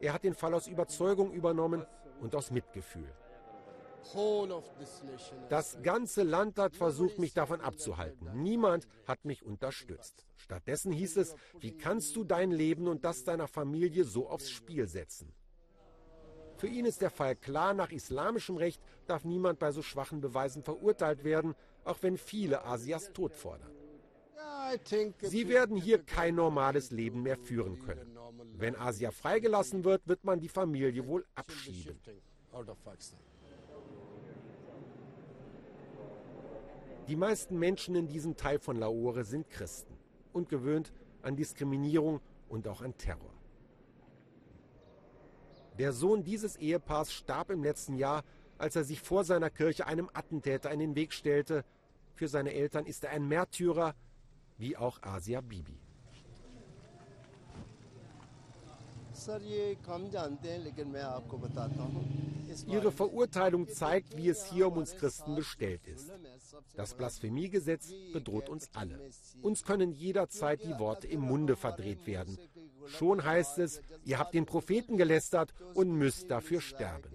Er 0.00 0.12
hat 0.12 0.24
den 0.24 0.34
Fall 0.34 0.54
aus 0.54 0.66
Überzeugung 0.66 1.32
übernommen 1.32 1.84
und 2.20 2.34
aus 2.34 2.50
Mitgefühl. 2.50 3.12
Das 5.48 5.78
ganze 5.82 6.22
Land 6.22 6.58
hat 6.58 6.76
versucht, 6.76 7.18
mich 7.18 7.34
davon 7.34 7.60
abzuhalten. 7.60 8.30
Niemand 8.34 8.88
hat 9.06 9.24
mich 9.24 9.44
unterstützt. 9.44 10.24
Stattdessen 10.36 10.92
hieß 10.92 11.18
es, 11.18 11.34
wie 11.60 11.76
kannst 11.76 12.16
du 12.16 12.24
dein 12.24 12.50
Leben 12.50 12.88
und 12.88 13.04
das 13.04 13.24
deiner 13.24 13.48
Familie 13.48 14.04
so 14.04 14.28
aufs 14.28 14.50
Spiel 14.50 14.88
setzen? 14.88 15.34
Für 16.56 16.68
ihn 16.68 16.86
ist 16.86 17.02
der 17.02 17.10
Fall 17.10 17.36
klar, 17.36 17.74
nach 17.74 17.92
islamischem 17.92 18.56
Recht 18.56 18.82
darf 19.06 19.24
niemand 19.24 19.58
bei 19.58 19.70
so 19.72 19.82
schwachen 19.82 20.20
Beweisen 20.20 20.62
verurteilt 20.62 21.22
werden, 21.22 21.54
auch 21.88 22.02
wenn 22.02 22.18
viele 22.18 22.64
Asias 22.64 23.12
Tod 23.12 23.34
fordern. 23.34 23.70
Sie 25.22 25.48
werden 25.48 25.76
hier 25.76 26.02
kein 26.02 26.34
normales 26.34 26.90
Leben 26.90 27.22
mehr 27.22 27.38
führen 27.38 27.78
können. 27.78 28.18
Wenn 28.54 28.76
Asia 28.76 29.10
freigelassen 29.10 29.84
wird, 29.84 30.06
wird 30.06 30.24
man 30.24 30.40
die 30.40 30.48
Familie 30.48 31.06
wohl 31.06 31.24
abschieben. 31.34 31.98
Die 37.08 37.16
meisten 37.16 37.58
Menschen 37.58 37.94
in 37.94 38.06
diesem 38.08 38.36
Teil 38.36 38.58
von 38.58 38.76
Lahore 38.76 39.24
sind 39.24 39.48
Christen 39.48 39.96
und 40.32 40.50
gewöhnt 40.50 40.92
an 41.22 41.36
Diskriminierung 41.36 42.20
und 42.48 42.68
auch 42.68 42.82
an 42.82 42.96
Terror. 42.98 43.32
Der 45.78 45.92
Sohn 45.92 46.24
dieses 46.24 46.56
Ehepaars 46.56 47.12
starb 47.12 47.50
im 47.50 47.62
letzten 47.62 47.94
Jahr, 47.94 48.24
als 48.58 48.76
er 48.76 48.84
sich 48.84 49.00
vor 49.00 49.24
seiner 49.24 49.48
Kirche 49.48 49.86
einem 49.86 50.10
Attentäter 50.12 50.70
in 50.70 50.80
den 50.80 50.96
Weg 50.96 51.12
stellte. 51.12 51.64
Für 52.18 52.26
seine 52.26 52.52
Eltern 52.52 52.84
ist 52.84 53.04
er 53.04 53.10
ein 53.10 53.28
Märtyrer, 53.28 53.94
wie 54.56 54.76
auch 54.76 55.00
Asia 55.02 55.40
Bibi. 55.40 55.78
Ihre 62.66 62.90
Verurteilung 62.90 63.68
zeigt, 63.68 64.16
wie 64.16 64.28
es 64.28 64.50
hier 64.50 64.66
um 64.66 64.78
uns 64.78 64.96
Christen 64.96 65.36
bestellt 65.36 65.86
ist. 65.86 66.10
Das 66.74 66.94
Blasphemiegesetz 66.94 67.92
bedroht 68.12 68.48
uns 68.48 68.68
alle. 68.74 68.98
Uns 69.40 69.62
können 69.62 69.92
jederzeit 69.92 70.64
die 70.64 70.76
Worte 70.80 71.06
im 71.06 71.20
Munde 71.20 71.54
verdreht 71.54 72.04
werden. 72.08 72.36
Schon 72.86 73.22
heißt 73.22 73.58
es, 73.58 73.80
ihr 74.04 74.18
habt 74.18 74.34
den 74.34 74.44
Propheten 74.44 74.96
gelästert 74.96 75.54
und 75.74 75.92
müsst 75.92 76.32
dafür 76.32 76.60
sterben. 76.60 77.12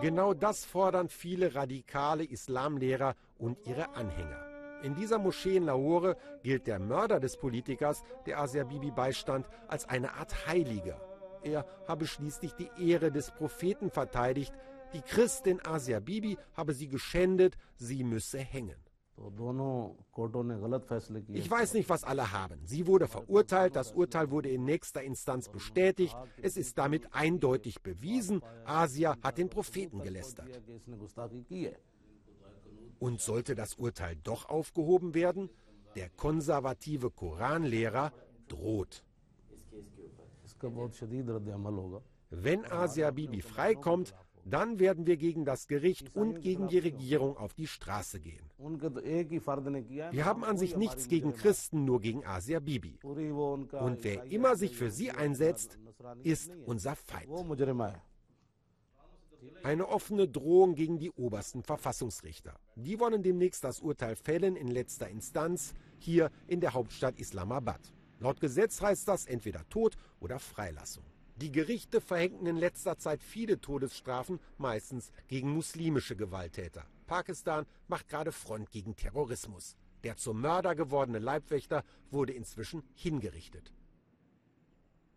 Genau 0.00 0.34
das 0.34 0.64
fordern 0.64 1.08
viele 1.08 1.54
radikale 1.54 2.24
Islamlehrer 2.24 3.14
und 3.38 3.58
ihre 3.66 3.94
Anhänger. 3.94 4.44
In 4.82 4.94
dieser 4.94 5.18
Moschee 5.18 5.56
in 5.56 5.64
Lahore 5.64 6.16
gilt 6.42 6.66
der 6.66 6.78
Mörder 6.78 7.18
des 7.18 7.36
Politikers, 7.38 8.02
der 8.26 8.38
Asia 8.38 8.64
Bibi 8.64 8.90
beistand, 8.90 9.48
als 9.66 9.88
eine 9.88 10.12
Art 10.12 10.46
Heiliger. 10.46 11.00
Er 11.42 11.64
habe 11.88 12.06
schließlich 12.06 12.52
die 12.54 12.70
Ehre 12.78 13.10
des 13.10 13.30
Propheten 13.30 13.90
verteidigt. 13.90 14.52
Die 14.92 15.00
Christin 15.00 15.60
Asia 15.64 16.00
Bibi 16.00 16.36
habe 16.54 16.74
sie 16.74 16.88
geschändet, 16.88 17.56
sie 17.76 18.04
müsse 18.04 18.38
hängen. 18.38 18.83
Ich 21.28 21.50
weiß 21.50 21.74
nicht, 21.74 21.88
was 21.88 22.04
alle 22.04 22.32
haben. 22.32 22.60
Sie 22.64 22.86
wurde 22.86 23.06
verurteilt, 23.06 23.76
das 23.76 23.92
Urteil 23.92 24.30
wurde 24.30 24.48
in 24.48 24.64
nächster 24.64 25.02
Instanz 25.02 25.48
bestätigt. 25.48 26.16
Es 26.42 26.56
ist 26.56 26.78
damit 26.78 27.14
eindeutig 27.14 27.82
bewiesen, 27.82 28.42
Asia 28.64 29.16
hat 29.22 29.38
den 29.38 29.48
Propheten 29.48 30.02
gelästert. 30.02 30.48
Und 32.98 33.20
sollte 33.20 33.54
das 33.54 33.74
Urteil 33.74 34.16
doch 34.16 34.48
aufgehoben 34.48 35.14
werden? 35.14 35.48
Der 35.94 36.10
konservative 36.10 37.10
Koranlehrer 37.10 38.12
droht. 38.48 39.04
Wenn 42.30 42.64
Asia 42.64 43.10
Bibi 43.10 43.42
freikommt, 43.42 44.14
dann 44.44 44.78
werden 44.78 45.06
wir 45.06 45.16
gegen 45.16 45.44
das 45.44 45.66
Gericht 45.66 46.14
und 46.14 46.40
gegen 46.40 46.68
die 46.68 46.78
Regierung 46.78 47.36
auf 47.36 47.54
die 47.54 47.66
Straße 47.66 48.20
gehen. 48.20 48.44
Wir 48.58 50.24
haben 50.24 50.44
an 50.44 50.58
sich 50.58 50.76
nichts 50.76 51.08
gegen 51.08 51.34
Christen, 51.34 51.84
nur 51.84 52.00
gegen 52.00 52.24
Asia 52.26 52.60
Bibi. 52.60 52.98
Und 53.02 54.04
wer 54.04 54.24
immer 54.24 54.56
sich 54.56 54.76
für 54.76 54.90
sie 54.90 55.10
einsetzt, 55.10 55.78
ist 56.22 56.52
unser 56.66 56.96
Feind. 56.96 57.30
Eine 59.62 59.88
offene 59.88 60.28
Drohung 60.28 60.74
gegen 60.74 60.98
die 60.98 61.10
obersten 61.10 61.62
Verfassungsrichter. 61.62 62.58
Die 62.76 62.98
wollen 62.98 63.22
demnächst 63.22 63.64
das 63.64 63.80
Urteil 63.80 64.16
fällen 64.16 64.56
in 64.56 64.68
letzter 64.68 65.08
Instanz 65.08 65.74
hier 65.98 66.30
in 66.46 66.60
der 66.60 66.74
Hauptstadt 66.74 67.18
Islamabad. 67.18 67.80
Laut 68.20 68.40
Gesetz 68.40 68.80
heißt 68.80 69.06
das 69.06 69.26
entweder 69.26 69.68
Tod 69.68 69.96
oder 70.20 70.38
Freilassung. 70.38 71.04
Die 71.36 71.50
Gerichte 71.50 72.00
verhängten 72.00 72.46
in 72.46 72.56
letzter 72.56 72.96
Zeit 72.96 73.22
viele 73.22 73.60
Todesstrafen, 73.60 74.38
meistens 74.56 75.10
gegen 75.26 75.50
muslimische 75.50 76.14
Gewalttäter. 76.14 76.86
Pakistan 77.06 77.66
macht 77.88 78.08
gerade 78.08 78.30
Front 78.30 78.70
gegen 78.70 78.94
Terrorismus. 78.94 79.76
Der 80.04 80.16
zum 80.16 80.40
Mörder 80.40 80.74
gewordene 80.74 81.18
Leibwächter 81.18 81.82
wurde 82.10 82.34
inzwischen 82.34 82.84
hingerichtet. 82.94 83.72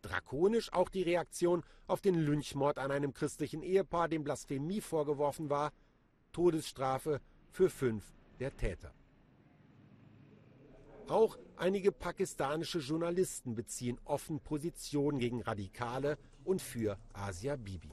Drakonisch 0.01 0.73
auch 0.73 0.89
die 0.89 1.03
Reaktion 1.03 1.63
auf 1.86 2.01
den 2.01 2.15
Lynchmord 2.15 2.80
an 2.80 2.91
einem 2.91 3.13
christlichen 3.13 3.62
Ehepaar, 3.62 4.08
dem 4.08 4.23
Blasphemie 4.23 4.82
vorgeworfen 4.82 5.49
war. 5.49 5.71
Todesstrafe 6.32 7.21
für 7.51 7.69
fünf 7.69 8.03
der 8.39 8.56
Täter. 8.56 8.93
Auch 11.10 11.38
einige 11.56 11.91
pakistanische 11.91 12.80
Journalisten 12.80 13.56
beziehen 13.56 13.98
offen 14.04 14.41
Position 14.41 15.20
gegen 15.20 15.41
Radikale 15.41 16.17
und 16.43 16.62
für 16.62 16.98
Asia 17.13 17.56
Bibi. 17.56 17.91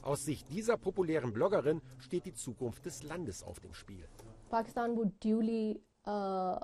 Aus 0.00 0.24
Sicht 0.24 0.50
dieser 0.50 0.78
populären 0.78 1.32
Bloggerin 1.32 1.82
steht 1.98 2.24
die 2.24 2.34
Zukunft 2.34 2.86
des 2.86 3.02
Landes 3.02 3.42
auf 3.42 3.60
dem 3.60 3.74
Spiel. 3.74 4.08
Pakistan 4.48 4.96
would 4.96 5.12
duly 5.22 5.82
uh, 6.06 6.56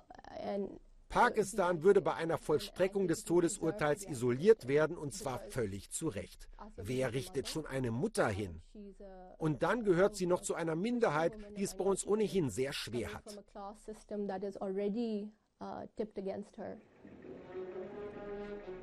Pakistan 1.15 1.85
würde 1.85 2.01
bei 2.01 2.15
einer 2.15 2.39
Vollstreckung 2.39 3.07
des 3.07 3.25
Todesurteils 3.25 4.05
isoliert 4.09 4.67
werden, 4.67 4.97
und 4.97 5.15
zwar 5.15 5.39
völlig 5.39 5.91
zu 5.91 6.09
Recht. 6.09 6.49
Wer 6.75 7.13
richtet 7.13 7.47
schon 7.47 7.67
eine 7.67 7.93
Mutter 7.93 8.27
hin? 8.27 8.63
Und 9.39 9.63
dann 9.63 9.85
gehört 9.85 10.17
sie 10.17 10.27
noch 10.27 10.41
zu 10.41 10.55
einer 10.55 10.75
Minderheit, 10.75 11.37
die 11.57 11.63
es 11.63 11.77
bei 11.77 11.85
uns 11.85 12.05
ohnehin 12.05 12.51
sehr 12.51 12.73
schwer 12.73 13.15
hat. 13.15 13.45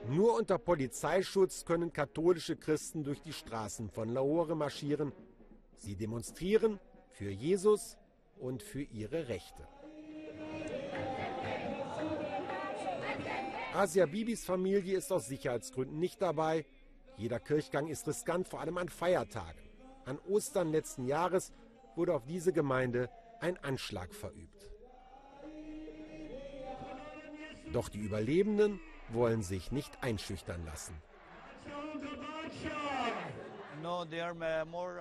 Nur 0.10 0.36
unter 0.36 0.58
Polizeischutz 0.58 1.64
können 1.66 1.94
katholische 1.94 2.56
Christen 2.56 3.04
durch 3.04 3.22
die 3.22 3.34
Straßen 3.34 3.90
von 3.90 4.10
Lahore 4.10 4.56
marschieren. 4.56 5.12
Sie 5.78 5.96
demonstrieren 5.96 6.80
für 7.12 7.30
Jesus 7.30 7.98
und 8.40 8.64
für 8.64 8.82
ihre 8.82 9.28
Rechte. 9.28 9.68
Asia 13.74 14.06
Bibis 14.06 14.44
Familie 14.44 14.98
ist 14.98 15.12
aus 15.12 15.28
Sicherheitsgründen 15.28 15.98
nicht 16.00 16.22
dabei. 16.22 16.66
Jeder 17.18 17.40
Kirchgang 17.40 17.88
ist 17.88 18.08
riskant, 18.08 18.48
vor 18.48 18.60
allem 18.60 18.78
an 18.78 18.90
Feiertagen. 18.90 19.62
An 20.06 20.20
Ostern 20.28 20.72
letzten 20.72 21.06
Jahres 21.06 21.54
wurde 21.96 22.14
auf 22.14 22.26
diese 22.26 22.52
Gemeinde 22.52 23.10
ein 23.40 23.58
Anschlag 23.64 24.14
verübt. 24.14 24.71
Doch 27.74 27.90
die 27.90 28.00
Überlebenden 28.00 28.80
wollen 29.10 29.42
sich 29.42 29.72
nicht 29.72 30.04
einschüchtern 30.04 30.66
lassen. 30.66 30.94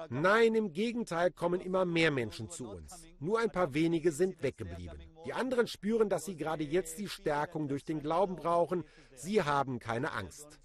Nein, 0.09 0.55
im 0.55 0.73
Gegenteil 0.73 1.31
kommen 1.31 1.61
immer 1.61 1.85
mehr 1.85 2.11
Menschen 2.11 2.51
zu 2.51 2.69
uns. 2.69 3.05
Nur 3.19 3.39
ein 3.39 3.51
paar 3.51 3.75
wenige 3.75 4.11
sind 4.13 4.43
weggeblieben. 4.43 4.99
Die 5.27 5.33
anderen 5.33 5.67
spüren, 5.67 6.09
dass 6.09 6.25
sie 6.25 6.37
gerade 6.37 6.65
jetzt 6.65 6.99
die 6.99 7.09
Stärkung 7.09 7.69
durch 7.69 7.85
den 7.85 8.01
Glauben 8.01 8.37
brauchen. 8.37 8.85
Sie 9.15 9.43
haben 9.43 9.79
keine 9.79 10.13
Angst. 10.13 10.59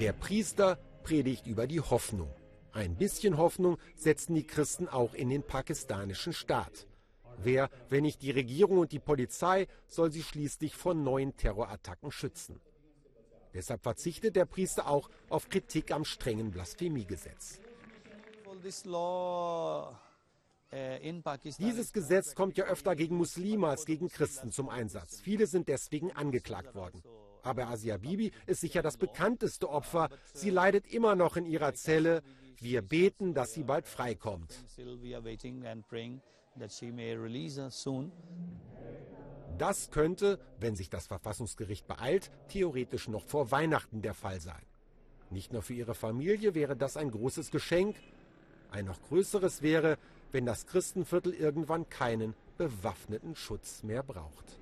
Der 0.00 0.12
Priester 0.12 0.78
predigt 1.02 1.46
über 1.46 1.66
die 1.66 1.80
Hoffnung. 1.80 2.30
Ein 2.72 2.96
bisschen 2.96 3.36
Hoffnung 3.36 3.78
setzen 3.94 4.34
die 4.34 4.46
Christen 4.46 4.88
auch 4.88 5.14
in 5.14 5.30
den 5.30 5.42
pakistanischen 5.42 6.32
Staat. 6.32 6.86
Wer, 7.44 7.68
wenn 7.90 8.02
nicht 8.02 8.22
die 8.22 8.30
Regierung 8.30 8.78
und 8.78 8.92
die 8.92 8.98
Polizei, 8.98 9.66
soll 9.86 10.10
sie 10.10 10.22
schließlich 10.22 10.74
vor 10.74 10.94
neuen 10.94 11.36
Terrorattacken 11.36 12.10
schützen? 12.10 12.58
Deshalb 13.52 13.82
verzichtet 13.82 14.34
der 14.34 14.46
Priester 14.46 14.88
auch 14.88 15.10
auf 15.28 15.48
Kritik 15.48 15.92
am 15.92 16.04
strengen 16.04 16.50
Blasphemiegesetz. 16.50 17.60
Dieses 21.58 21.92
Gesetz 21.92 22.34
kommt 22.34 22.56
ja 22.56 22.64
öfter 22.64 22.96
gegen 22.96 23.16
Muslime 23.16 23.68
als 23.68 23.84
gegen 23.84 24.08
Christen 24.08 24.50
zum 24.50 24.68
Einsatz. 24.68 25.20
Viele 25.20 25.46
sind 25.46 25.68
deswegen 25.68 26.10
angeklagt 26.12 26.74
worden. 26.74 27.02
Aber 27.42 27.68
Asia 27.68 27.98
Bibi 27.98 28.32
ist 28.46 28.62
sicher 28.62 28.80
das 28.80 28.96
bekannteste 28.96 29.68
Opfer. 29.68 30.08
Sie 30.32 30.50
leidet 30.50 30.86
immer 30.86 31.14
noch 31.14 31.36
in 31.36 31.44
ihrer 31.44 31.74
Zelle. 31.74 32.22
Wir 32.58 32.80
beten, 32.80 33.34
dass 33.34 33.52
sie 33.52 33.64
bald 33.64 33.86
freikommt. 33.86 34.64
Das 39.58 39.90
könnte, 39.90 40.38
wenn 40.60 40.76
sich 40.76 40.90
das 40.90 41.06
Verfassungsgericht 41.06 41.86
beeilt, 41.86 42.30
theoretisch 42.48 43.08
noch 43.08 43.24
vor 43.24 43.50
Weihnachten 43.50 44.02
der 44.02 44.14
Fall 44.14 44.40
sein. 44.40 44.62
Nicht 45.30 45.52
nur 45.52 45.62
für 45.62 45.74
ihre 45.74 45.94
Familie 45.94 46.54
wäre 46.54 46.76
das 46.76 46.96
ein 46.96 47.10
großes 47.10 47.50
Geschenk. 47.50 47.96
Ein 48.70 48.86
noch 48.86 49.00
größeres 49.02 49.62
wäre, 49.62 49.98
wenn 50.32 50.46
das 50.46 50.66
Christenviertel 50.66 51.32
irgendwann 51.32 51.88
keinen 51.88 52.34
bewaffneten 52.56 53.34
Schutz 53.36 53.82
mehr 53.82 54.02
braucht. 54.02 54.58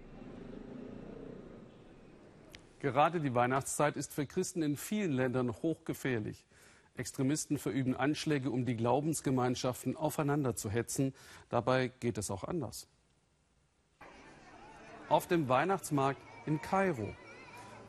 Gerade 2.81 3.21
die 3.21 3.35
Weihnachtszeit 3.35 3.97
ist 3.97 4.13
für 4.13 4.27
Christen 4.27 4.63
in 4.63 4.77
vielen 4.77 5.13
Ländern 5.13 5.53
hochgefährlich. 5.63 6.45
Extremisten 6.97 7.59
verüben 7.59 7.97
Anschläge, 7.97 8.51
um 8.51 8.67
die 8.67 8.77
Glaubensgemeinschaften 8.77 9.97
aufeinander 9.97 10.57
zu 10.57 10.71
hetzen. 10.71 11.15
Dabei 11.49 11.89
geht 12.01 12.19
es 12.19 12.31
auch 12.31 12.45
anders. 12.45 12.87
Auf 15.09 15.27
dem 15.27 15.49
Weihnachtsmarkt 15.49 16.21
in 16.47 16.61
Kairo. 16.61 17.15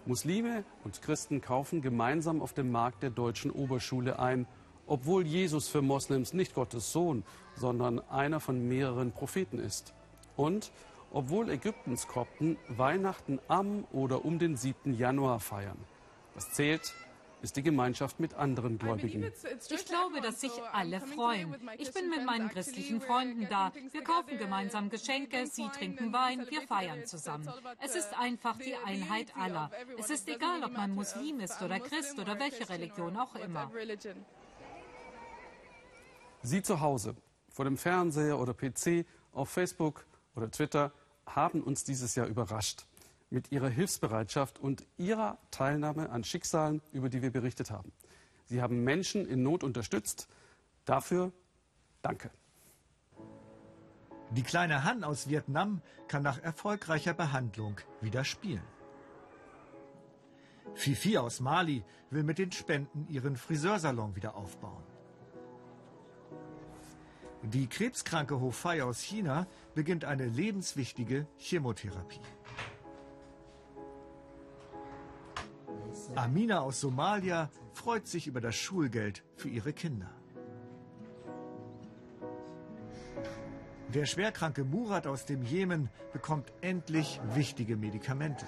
Muslime 0.05 0.65
und 0.83 1.01
Christen 1.01 1.41
kaufen 1.41 1.81
gemeinsam 1.81 2.41
auf 2.41 2.53
dem 2.53 2.71
Markt 2.71 3.03
der 3.03 3.09
deutschen 3.09 3.51
Oberschule 3.51 4.19
ein, 4.19 4.47
obwohl 4.85 5.25
Jesus 5.25 5.69
für 5.69 5.81
Moslems 5.81 6.33
nicht 6.33 6.53
Gottes 6.53 6.91
Sohn, 6.91 7.23
sondern 7.55 7.99
einer 8.09 8.39
von 8.39 8.67
mehreren 8.67 9.11
Propheten 9.13 9.59
ist. 9.59 9.93
Und 10.35 10.71
obwohl 11.11 11.49
Ägyptens 11.49 12.07
Kopten 12.07 12.57
Weihnachten 12.67 13.39
am 13.47 13.85
oder 13.91 14.25
um 14.25 14.39
den 14.39 14.57
7. 14.57 14.93
Januar 14.93 15.39
feiern. 15.39 15.77
Was 16.33 16.51
zählt, 16.51 16.93
ist 17.43 17.57
die 17.57 17.61
Gemeinschaft 17.61 18.21
mit 18.21 18.33
anderen 18.35 18.79
Gläubigen. 18.79 19.21
Ich 19.69 19.85
glaube, 19.85 20.21
dass 20.21 20.39
sich 20.39 20.51
alle 20.71 21.01
freuen. 21.01 21.53
Ich 21.77 21.93
bin 21.93 22.09
mit 22.09 22.25
meinen 22.25 22.47
christlichen 22.47 23.01
Freunden 23.01 23.47
da. 23.49 23.73
Wir 23.91 24.01
kaufen 24.01 24.37
gemeinsam 24.37 24.89
Geschenke, 24.89 25.45
sie 25.45 25.67
trinken 25.67 26.13
Wein, 26.13 26.47
wir 26.49 26.61
feiern 26.61 27.05
zusammen. 27.05 27.47
Es 27.81 27.95
ist 27.95 28.17
einfach 28.17 28.57
die 28.57 28.75
Einheit 28.85 29.35
aller. 29.35 29.69
Es 29.99 30.09
ist 30.09 30.29
egal, 30.29 30.63
ob 30.63 30.71
man 30.71 30.95
Muslim 30.95 31.41
ist 31.41 31.61
oder 31.61 31.81
Christ 31.81 32.17
oder 32.17 32.39
welche 32.39 32.67
Religion 32.69 33.17
auch 33.17 33.35
immer. 33.35 33.69
Sie 36.41 36.61
zu 36.61 36.79
Hause, 36.79 37.15
vor 37.49 37.65
dem 37.65 37.77
Fernseher 37.77 38.39
oder 38.39 38.53
PC, 38.53 39.05
auf 39.33 39.49
Facebook 39.49 40.05
oder 40.35 40.49
Twitter 40.49 40.93
haben 41.25 41.61
uns 41.61 41.83
dieses 41.83 42.15
Jahr 42.15 42.27
überrascht 42.27 42.85
mit 43.33 43.51
ihrer 43.51 43.67
Hilfsbereitschaft 43.67 44.59
und 44.59 44.85
ihrer 44.97 45.39
Teilnahme 45.49 46.11
an 46.11 46.23
Schicksalen, 46.23 46.81
über 46.91 47.09
die 47.09 47.23
wir 47.23 47.31
berichtet 47.31 47.71
haben. 47.71 47.91
Sie 48.45 48.61
haben 48.61 48.83
Menschen 48.83 49.25
in 49.25 49.41
Not 49.41 49.63
unterstützt. 49.63 50.27
Dafür 50.85 51.33
danke. 52.03 52.29
Die 54.29 54.43
kleine 54.43 54.83
Han 54.83 55.03
aus 55.03 55.29
Vietnam 55.29 55.81
kann 56.07 56.21
nach 56.21 56.41
erfolgreicher 56.43 57.15
Behandlung 57.15 57.77
wieder 58.01 58.23
spielen. 58.23 58.63
Fifi 60.75 61.17
aus 61.17 61.39
Mali 61.39 61.83
will 62.11 62.23
mit 62.23 62.37
den 62.37 62.51
Spenden 62.51 63.07
ihren 63.09 63.35
Friseursalon 63.35 64.15
wieder 64.15 64.35
aufbauen. 64.35 64.83
Die 67.41 67.67
krebskranke 67.67 68.39
Ho 68.39 68.51
Fei 68.51 68.83
aus 68.83 69.01
China 69.01 69.47
beginnt 69.73 70.05
eine 70.05 70.25
lebenswichtige 70.27 71.27
Chemotherapie. 71.37 72.21
Amina 76.15 76.61
aus 76.61 76.79
Somalia 76.79 77.49
freut 77.73 78.07
sich 78.07 78.27
über 78.27 78.39
das 78.39 78.55
Schulgeld 78.55 79.23
für 79.35 79.49
ihre 79.49 79.73
Kinder. 79.73 80.09
Der 83.93 84.05
schwerkranke 84.05 84.63
Murat 84.63 85.07
aus 85.07 85.25
dem 85.25 85.41
Jemen 85.43 85.89
bekommt 86.13 86.51
endlich 86.61 87.19
wichtige 87.33 87.77
Medikamente. 87.77 88.45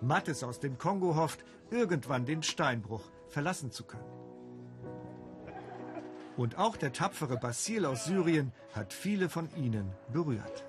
Mattes 0.00 0.42
aus 0.42 0.58
dem 0.58 0.78
Kongo 0.78 1.14
hofft, 1.14 1.44
irgendwann 1.70 2.26
den 2.26 2.42
Steinbruch 2.42 3.02
verlassen 3.28 3.70
zu 3.70 3.84
können. 3.84 4.04
Und 6.36 6.58
auch 6.58 6.76
der 6.76 6.92
tapfere 6.92 7.36
Basil 7.36 7.84
aus 7.84 8.04
Syrien 8.06 8.52
hat 8.74 8.92
viele 8.92 9.28
von 9.28 9.48
ihnen 9.56 9.92
berührt. 10.12 10.64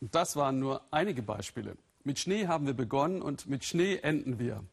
Das 0.00 0.36
waren 0.36 0.60
nur 0.60 0.82
einige 0.92 1.22
Beispiele. 1.22 1.76
Mit 2.04 2.18
Schnee 2.18 2.48
haben 2.48 2.66
wir 2.66 2.74
begonnen 2.74 3.22
und 3.22 3.48
mit 3.48 3.64
Schnee 3.64 3.98
enden 3.98 4.40
wir. 4.40 4.64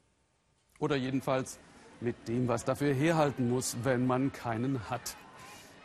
Oder 0.79 0.95
jedenfalls 0.95 1.59
mit 2.01 2.27
dem, 2.27 2.47
was 2.47 2.65
dafür 2.65 2.93
herhalten 2.93 3.49
muss, 3.49 3.77
wenn 3.83 4.07
man 4.07 4.31
keinen 4.31 4.89
hat. 4.89 5.15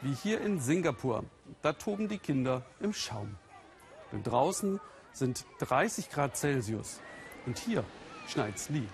Wie 0.00 0.14
hier 0.14 0.40
in 0.40 0.58
Singapur. 0.58 1.24
Da 1.60 1.74
toben 1.74 2.08
die 2.08 2.18
Kinder 2.18 2.64
im 2.80 2.94
Schaum. 2.94 3.36
Denn 4.10 4.22
draußen 4.22 4.80
sind 5.12 5.44
30 5.58 6.08
Grad 6.08 6.36
Celsius. 6.36 7.00
Und 7.44 7.58
hier 7.58 7.84
schneit's 8.26 8.70
nie. 8.70 8.88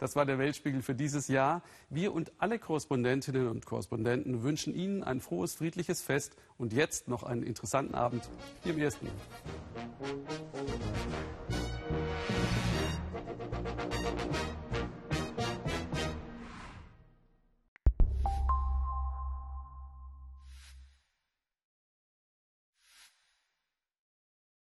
Das 0.00 0.16
war 0.16 0.24
der 0.24 0.38
Weltspiegel 0.38 0.80
für 0.82 0.94
dieses 0.94 1.28
Jahr. 1.28 1.62
Wir 1.90 2.14
und 2.14 2.32
alle 2.38 2.58
Korrespondentinnen 2.58 3.46
und 3.48 3.66
Korrespondenten 3.66 4.42
wünschen 4.42 4.74
Ihnen 4.74 5.04
ein 5.04 5.20
frohes, 5.20 5.54
friedliches 5.54 6.00
Fest 6.00 6.36
und 6.56 6.72
jetzt 6.72 7.06
noch 7.06 7.22
einen 7.22 7.42
interessanten 7.42 7.94
Abend 7.94 8.28
hier 8.62 8.72
im 8.72 8.80
ersten. 8.80 9.06
Jahr. 9.06 9.14